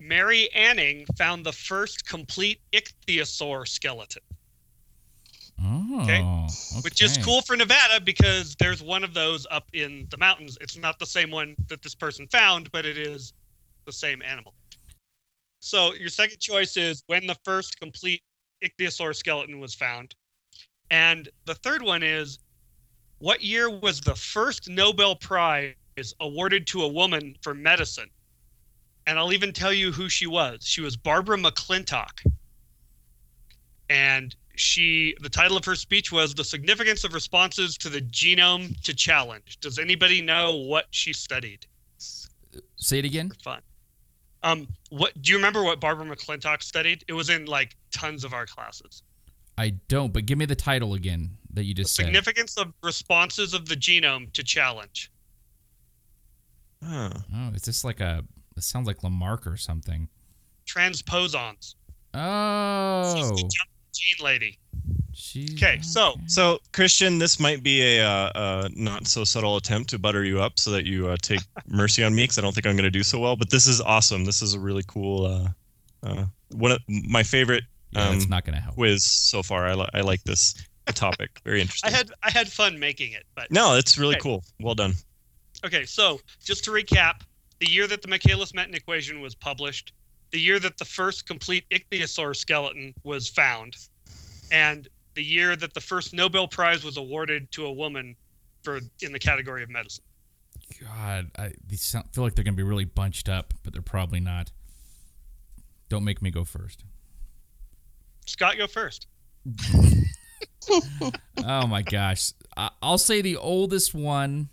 [0.01, 4.23] Mary Anning found the first complete ichthyosaur skeleton,
[5.63, 6.03] Oh.
[6.03, 6.23] Okay.
[6.83, 10.59] which is cool for Nevada because there's one of those up in the mountains.
[10.61, 13.33] It's not the same one that this person found, but it is
[13.87, 14.55] the same animal.
[15.61, 18.23] So your second choice is when the first complete
[18.65, 20.17] ichthyosaur skeleton was found.
[20.91, 22.41] And the third one is
[23.23, 25.75] what year was the first Nobel Prize
[26.19, 28.11] awarded to a woman for medicine?
[29.07, 30.65] And I'll even tell you who she was.
[30.65, 32.21] She was Barbara McClintock.
[33.89, 38.81] And she the title of her speech was The Significance of Responses to the Genome
[38.83, 39.61] to Challenge.
[39.61, 41.65] Does anybody know what she studied
[42.77, 43.29] Say it again.
[43.29, 43.61] for fun?
[44.43, 45.63] Um, what do you remember?
[45.63, 47.05] What Barbara McClintock studied?
[47.07, 49.05] It was in like tons of our classes.
[49.57, 52.05] I don't, but give me the title again that you The just said.
[52.07, 55.11] significance of responses of the genome to challenge.
[56.85, 57.11] Huh.
[57.35, 58.25] Oh, is this like a?
[58.57, 60.09] It sounds like Lamarck or something.
[60.67, 61.75] Transposons.
[62.15, 63.51] She's Oh, the
[63.95, 64.59] gene lady.
[65.15, 65.47] she.
[65.55, 69.99] Okay, so So, Christian, this might be a, uh, uh, not so subtle attempt to
[69.99, 72.67] butter you up so that you uh, take mercy on me because I don't think
[72.67, 73.37] I'm going to do so well.
[73.37, 74.25] But this is awesome.
[74.25, 75.49] This is a really cool, uh,
[76.07, 78.75] uh, one of my favorite Yeah, um, it's not gonna help.
[78.75, 79.67] quiz so far.
[79.67, 80.55] I, li- I like this
[80.87, 81.41] topic.
[81.45, 81.89] Very interesting.
[81.89, 82.17] I interesting.
[82.23, 84.23] had I had fun making it, but no, it's really Okay.
[84.23, 84.45] cool.
[84.61, 84.95] Well done.
[85.65, 87.21] Okay, so just to recap,
[87.61, 89.93] the year that the Michaelis-Menten equation was published,
[90.33, 93.77] the year that the first complete ichthyosaur skeleton was found,
[94.51, 98.17] and the year that the first Nobel Prize was awarded to a woman
[98.65, 100.03] for in the category of medicine.
[100.81, 104.21] God, I these sound, feel like they're gonna be really bunched up, but they're probably
[104.21, 104.51] not.
[105.89, 106.85] Don't make me go first.
[108.27, 109.07] Scott, go first.
[111.45, 114.49] oh my gosh, I'll say the oldest one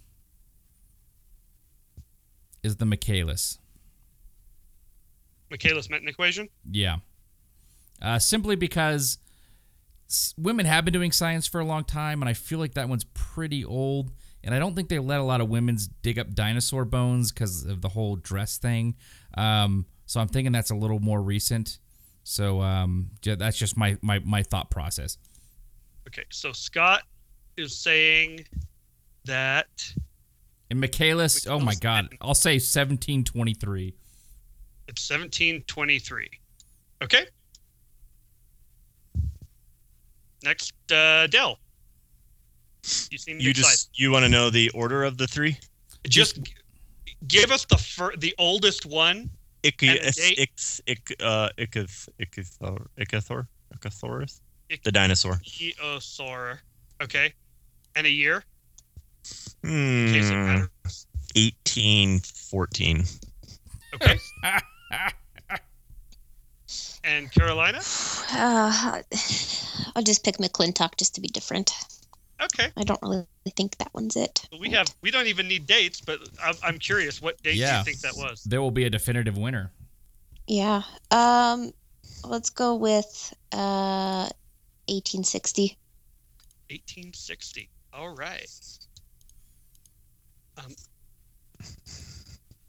[2.64, 3.60] is the Michaelis.
[5.50, 6.50] Michaelis-Menten equation.
[6.70, 6.98] Yeah.
[8.02, 9.18] Uh, simply because
[10.38, 13.06] women have been doing science for a long time, and I feel like that one's
[13.14, 14.12] pretty old.
[14.44, 17.66] And I don't think they let a lot of women dig up dinosaur bones because
[17.66, 18.96] of the whole dress thing.
[19.36, 21.80] Um, so I'm thinking that's a little more recent.
[22.24, 25.18] So um, that's just my, my, my thought process.
[26.10, 27.03] Okay, so Scott
[27.57, 28.45] is saying
[29.26, 29.68] that
[30.72, 33.93] And Michaelis, oh my God, I'll say 1723.
[34.88, 36.30] it's 1723.
[37.03, 37.26] Okay.
[40.43, 41.60] Next, uh, Dell.
[43.12, 43.55] You seem You excited.
[43.55, 45.57] just you want to know the order of the three?
[46.07, 46.53] just g-
[47.28, 49.30] give us the fir- the oldest one.
[49.89, 50.39] And the date?
[51.22, 51.76] uh, Ik-
[54.84, 55.34] the dinosaur.
[55.45, 56.59] Eosaur.
[57.01, 57.34] Okay.
[57.95, 58.43] And a year.
[59.63, 61.07] In case it Hmm, matters.
[61.36, 63.03] 1814.
[63.95, 64.20] Okay.
[67.03, 67.80] and Carolina.
[68.32, 69.01] Uh,
[69.95, 71.72] I'll just pick McClintock just to be different.
[72.41, 72.67] Okay.
[72.78, 74.47] I don't really think that one's it.
[74.59, 74.93] We have.
[75.01, 77.22] We don't even need dates, but I'm, I'm curious.
[77.22, 77.80] What date do Yeah.
[77.80, 78.43] you think that was?
[78.43, 79.72] There will be a definitive winner.
[80.47, 80.84] Yeah.
[81.11, 81.74] Um,
[82.24, 84.30] let's go with uh,
[84.90, 85.78] 1860.
[86.70, 87.70] 1860.
[87.94, 88.50] All right.
[90.58, 90.76] Um.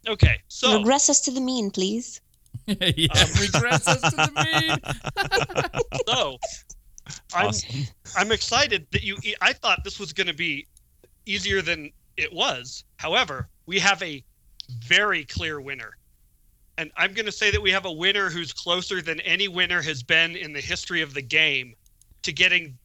[0.09, 0.41] Okay.
[0.49, 0.79] So.
[0.79, 2.21] Regress us to the mean, please.
[2.67, 6.03] yeah, Um, regress us to the mean.
[6.07, 6.39] so
[7.35, 7.81] I'm Awesome.
[8.17, 9.17] I'm excited that you.
[9.41, 10.67] I thought this was going to be
[11.27, 12.85] easier than it was.
[12.97, 14.23] However, we have a
[14.85, 15.97] very clear winner,
[16.79, 19.83] and I'm going to say that we have a winner who's closer than any winner
[19.83, 21.75] has been in the history of the game
[22.23, 22.77] to getting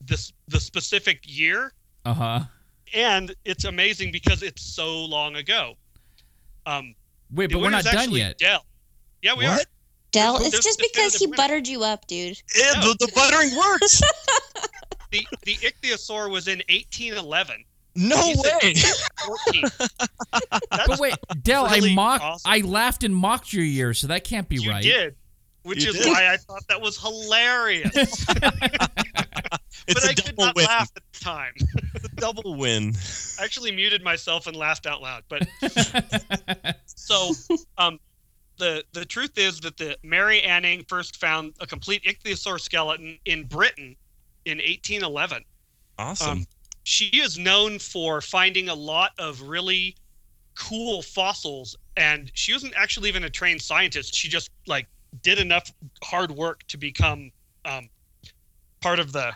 [0.00, 1.72] this the specific year.
[2.04, 2.40] Uh huh.
[2.94, 5.74] And it's amazing because it's so long ago.
[6.66, 6.94] Um,
[7.32, 8.38] Wait, but we're not done yet.
[8.38, 8.64] Dell.
[9.22, 9.58] Yeah, we are.
[10.10, 11.36] Dell, it's there's just because he winner.
[11.36, 12.40] buttered you up, dude.
[12.54, 12.88] Yeah, No.
[12.92, 14.02] the, the buttering works.
[15.10, 17.64] The the ichthyosaur was in 1811.
[17.96, 18.74] no way.
[20.70, 22.50] But wait, Dell, really I mocked, awesome.
[22.50, 24.82] I laughed and mocked your year, so that can't be you right.
[24.82, 25.14] did,
[25.62, 26.06] which You is did.
[26.08, 28.26] why I thought that was hilarious.
[29.86, 30.66] But I could not win.
[30.66, 31.54] laugh at the time.
[31.94, 32.94] It's a double win.
[33.40, 35.24] I actually muted myself and laughed out loud.
[35.28, 35.48] But
[36.86, 37.32] so,
[37.78, 37.98] um,
[38.58, 43.44] the the truth is that the Mary Anning first found a complete ichthyosaur skeleton in
[43.44, 43.96] Britain
[44.44, 45.44] in 1811.
[45.98, 46.30] Awesome.
[46.30, 46.46] Um,
[46.84, 49.96] she is known for finding a lot of really
[50.54, 54.86] cool fossils and she wasn't actually even a trained scientist she just like
[55.20, 55.70] did enough
[56.02, 57.30] hard work to become
[57.64, 57.88] um,
[58.80, 59.32] part of the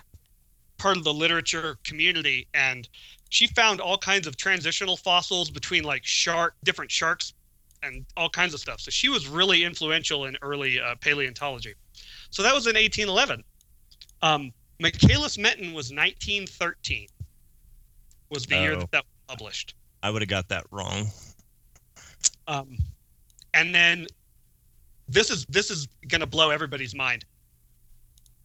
[0.78, 2.46] part of the literature community.
[2.54, 2.88] And
[3.30, 7.34] she found all kinds of transitional fossils between like shark different sharks
[7.82, 8.80] and all kinds of stuff.
[8.80, 11.74] So she was really influential in early uh, paleontology.
[12.30, 13.42] So that was in 1811
[14.22, 17.08] um, michaelis menten was 1913
[18.30, 18.80] was the year Oh.
[18.80, 19.74] that that was published.
[20.02, 21.06] I would have got that wrong.
[22.48, 22.76] um,
[23.54, 24.06] and then
[25.08, 27.24] this is this is gonna blow everybody's mind.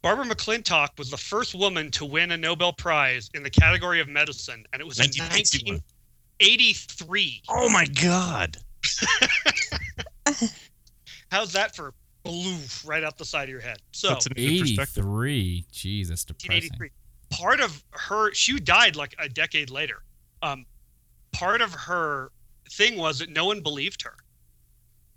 [0.01, 4.07] Barbara McClintock was the first woman to win a Nobel Prize in the category of
[4.07, 7.43] medicine, and it was in 1983.
[7.49, 8.57] Oh my god.
[11.31, 11.93] How's that for
[12.25, 13.77] bloof right out the side of your head?
[13.91, 15.65] So Puts it into 83.
[15.71, 16.71] Jeez, that's depressing.
[17.29, 20.01] Part of her, she died like a decade later.
[20.41, 20.65] Um,
[21.31, 22.31] part of her
[22.71, 24.15] thing was that no one believed her.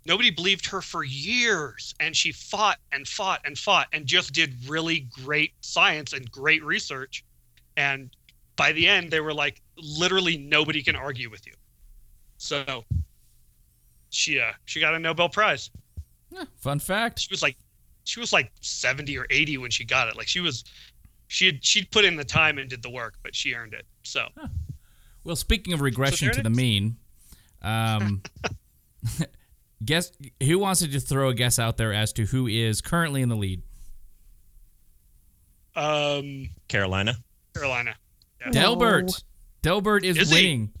[0.05, 4.53] Nobody believed her for years and she fought and fought and fought and just did
[4.67, 7.25] really great science and great research.
[7.75, 8.15] And
[8.55, 11.53] by the end they were like literally nobody can argue with you.
[12.37, 12.85] So
[14.09, 15.71] she uh she got a nobel prize.
[16.57, 17.19] Fun fact.
[17.19, 17.57] she was like
[18.03, 20.15] she was like 70 or 80 when she got it.
[20.15, 20.63] Like she was
[21.27, 23.85] she had she'd put in the time and did the work but she earned it.
[24.03, 24.27] So.
[25.23, 26.97] Well, speaking of regression there to the mean,
[27.63, 28.21] um,
[29.83, 30.11] guess
[30.41, 33.29] who wants to just throw a guess out there as to who is currently in
[33.29, 33.61] the lead?
[35.75, 37.15] um Carolina.
[37.53, 37.95] carolina
[38.41, 38.51] yeah.
[38.51, 39.11] Delbert.
[39.61, 40.35] Delbert is, Is he?
[40.35, 40.71] winning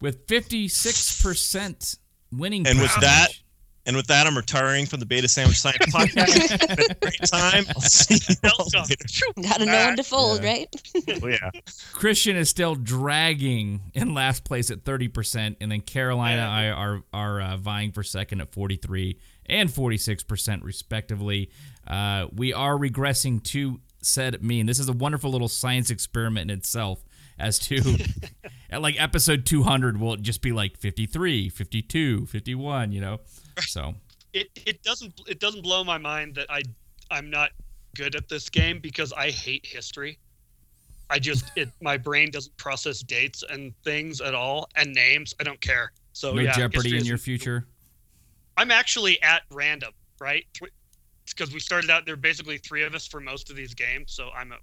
[0.00, 1.98] with 56%
[2.32, 3.44] winning And with that- percentage.
[3.86, 6.26] And with that, I'm retiring from the Beta Sandwich Science Podcast.
[6.28, 7.64] It's been a great time.
[7.74, 9.48] I'll see you later.
[9.48, 10.48] Gotta know when to fold, Yeah.
[10.50, 10.68] right?
[11.22, 11.50] Oh, yeah.
[11.92, 16.50] Christian is still dragging in last place at 30%, and then Carolina Yeah.
[16.50, 21.50] I are are uh, vying for second at 43 and 46% respectively.
[21.86, 24.66] Uh, we are regressing to said mean.
[24.66, 27.04] This is a wonderful little science experiment in itself
[27.38, 27.98] as to
[28.70, 33.20] at like episode 200 will it just be like 53, 52, 51, you know.
[33.60, 33.94] So,
[34.32, 36.62] it it doesn't it doesn't blow my mind that I
[37.10, 37.50] I'm not
[37.94, 40.18] good at this game because I hate history.
[41.08, 45.34] I just it my brain doesn't process dates and things at all and names.
[45.40, 45.92] I don't care.
[46.12, 47.66] So no yeah, jeopardy in your future.
[48.56, 50.46] I'm actually at random, right?
[51.26, 54.12] Because we started out there are basically three of us for most of these games,
[54.12, 54.60] so I'm at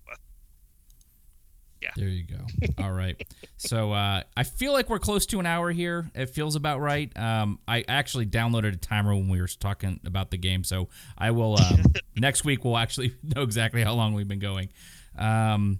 [1.95, 2.83] There you go.
[2.83, 3.21] All right.
[3.57, 6.09] So uh, I feel like we're close to an hour here.
[6.15, 7.15] It feels about right.
[7.17, 11.31] Um, I actually downloaded a timer when we were talking about the game, so I
[11.31, 11.59] will.
[11.59, 11.83] Um,
[12.15, 14.69] next week we'll actually know exactly how long we've been going.
[15.17, 15.79] Um,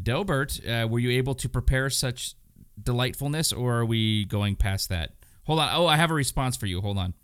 [0.00, 2.34] Delbert, uh, were you able to prepare such
[2.82, 5.10] delightfulness, or are we going past that?
[5.44, 5.68] Hold on.
[5.72, 6.80] Oh, I have a response for you.
[6.80, 7.14] Hold on.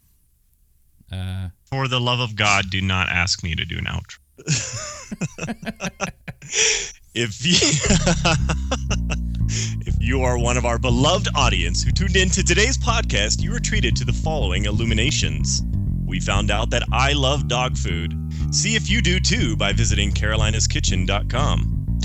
[1.12, 4.18] Uh, For the love of God, do not ask me to do an outro.
[7.14, 7.54] if you
[9.86, 13.50] if you are one of our beloved audience who tuned in to today's podcast, you
[13.50, 15.62] were treated to the following illuminations.
[16.04, 18.14] We found out that I love dog food.
[18.52, 21.98] See if you do too by visiting carolinaskitchen.com.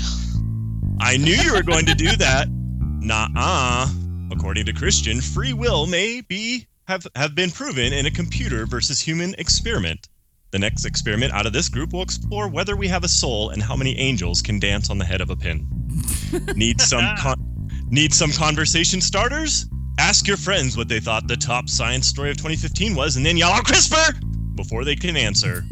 [1.00, 2.48] I knew you were going to do that.
[2.48, 3.88] Nah-uh.
[4.32, 9.00] According to Christian, free will may be have, have been proven in a computer versus
[9.00, 10.08] human experiment.
[10.52, 13.62] The next experiment out of this group will explore whether we have a soul and
[13.62, 15.66] how many angels can dance on the head of a pin.
[16.56, 19.66] need some con- need some conversation starters?
[19.98, 23.36] Ask your friends what they thought the top science story of 2015 was, and then
[23.36, 25.64] yell out CRISPR before they can answer.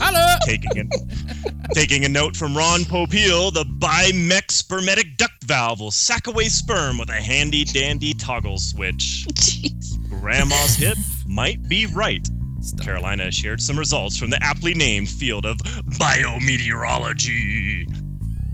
[0.00, 0.36] hello.
[0.46, 6.28] Taking a, taking a note from Ron Popeil, the Bimek spermatic duct valve will sack
[6.28, 9.26] away sperm with a handy dandy toggle switch.
[9.34, 9.98] Jeez.
[10.08, 12.26] Grandma's hip might be right.
[12.62, 12.84] Stop.
[12.84, 17.86] Carolina shared some results from the aptly named field of biometeorology.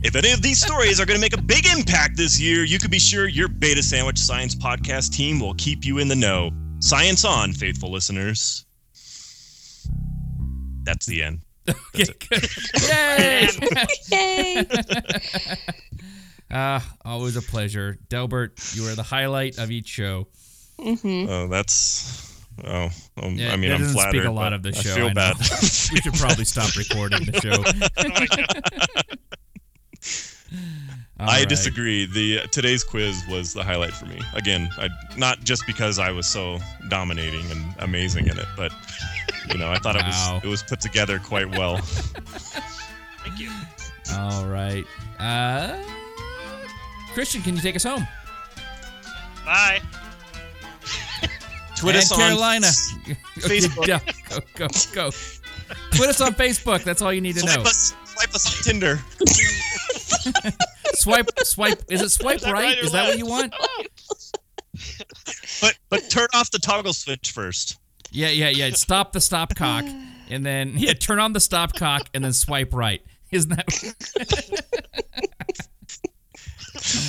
[0.02, 2.78] If any of these stories are going to make a big impact this year, you
[2.78, 6.50] can be sure your Beta Sandwich Science Podcast team will keep you in the know.
[6.80, 8.64] Science on, faithful listeners.
[10.84, 11.40] That's the end.
[11.68, 12.48] Okay, good.
[12.88, 13.48] Yay!
[14.10, 14.66] Yay!
[16.50, 17.98] Ah, always a pleasure.
[18.08, 20.28] Delbert, you are the highlight of each show.
[20.80, 22.27] hmm Oh, that's.
[22.66, 22.88] Oh,
[23.22, 24.18] um, Yeah, I mean, I'm doesn't flattered.
[24.20, 25.36] speak a lot of the I show, feel I bad.
[25.92, 27.62] We should probably stop recording the show.
[31.20, 31.48] All I right.
[31.48, 32.06] disagree.
[32.06, 34.20] The today's quiz was the highlight for me.
[34.34, 38.72] Again, I, not just because I was so dominating and amazing in it, but
[39.50, 41.78] you know, I thought it was it was put together quite well.
[41.78, 43.50] Thank you.
[44.14, 44.84] All right.
[45.18, 45.76] Uh,
[47.14, 48.06] Christian, can you take us home?
[49.44, 49.80] Bye.
[51.78, 52.66] Tweet and us on Carolina.
[53.38, 53.86] Facebook.
[53.86, 55.10] Yeah, go, go, go.
[55.92, 56.82] Put us on Facebook.
[56.82, 57.62] That's all you need to Swipe know.
[57.62, 59.00] us, swipe us on Tinder.
[60.94, 61.82] Swipe, swipe.
[61.88, 62.52] Is it swipe Is right?
[62.52, 63.54] right Is that what you want?
[65.60, 67.78] But but turn off the toggle switch first.
[68.10, 68.70] Yeah, yeah, yeah.
[68.70, 69.84] Stop the stop cock,
[70.30, 73.02] and then yeah, turn on the stop cock, and then swipe right.
[73.30, 74.64] Isn't that?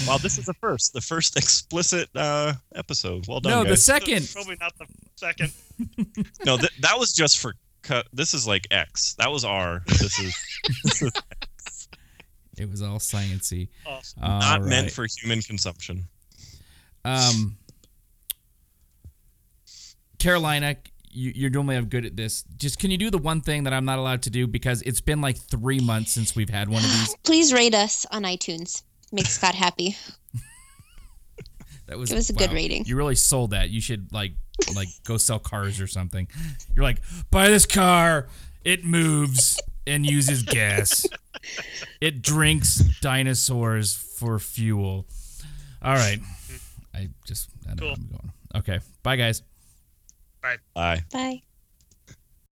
[0.07, 3.27] Wow, this is the first, the first explicit uh, episode.
[3.27, 3.83] Well done, no, the guys.
[3.85, 4.29] second.
[4.33, 5.51] Probably not the second.
[6.45, 8.07] no, th- that was just for cut.
[8.13, 9.15] This is like X.
[9.19, 9.83] That was R.
[9.87, 10.35] This is
[11.01, 11.13] X.
[12.57, 13.69] It was all sciency.
[13.85, 14.21] Awesome.
[14.21, 16.09] All not meant for human consumption.
[17.05, 17.57] Um,
[20.19, 20.75] Carolina,
[21.09, 22.43] you, you're normally have good at this.
[22.57, 24.99] Just can you do the one thing that I'm not allowed to do because it's
[25.01, 27.15] been like three months since we've had one of these.
[27.23, 28.83] Please rate us on iTunes.
[29.11, 29.95] Makes Scott happy.
[31.87, 32.85] That was It was a good rating.
[32.85, 33.69] You really sold that.
[33.69, 34.33] You should like
[34.75, 36.27] like go sell cars or something.
[36.75, 37.01] You're like,
[37.31, 38.27] buy this car.
[38.63, 41.05] It moves and uses gas.
[42.01, 45.07] It drinks dinosaurs for fuel.
[45.81, 46.19] All right.
[46.93, 48.31] I just I don't know where I'm going.
[48.55, 48.79] Okay.
[49.01, 49.41] Bye guys.
[50.41, 50.57] Bye.
[50.73, 51.03] Bye.
[51.11, 51.41] Bye.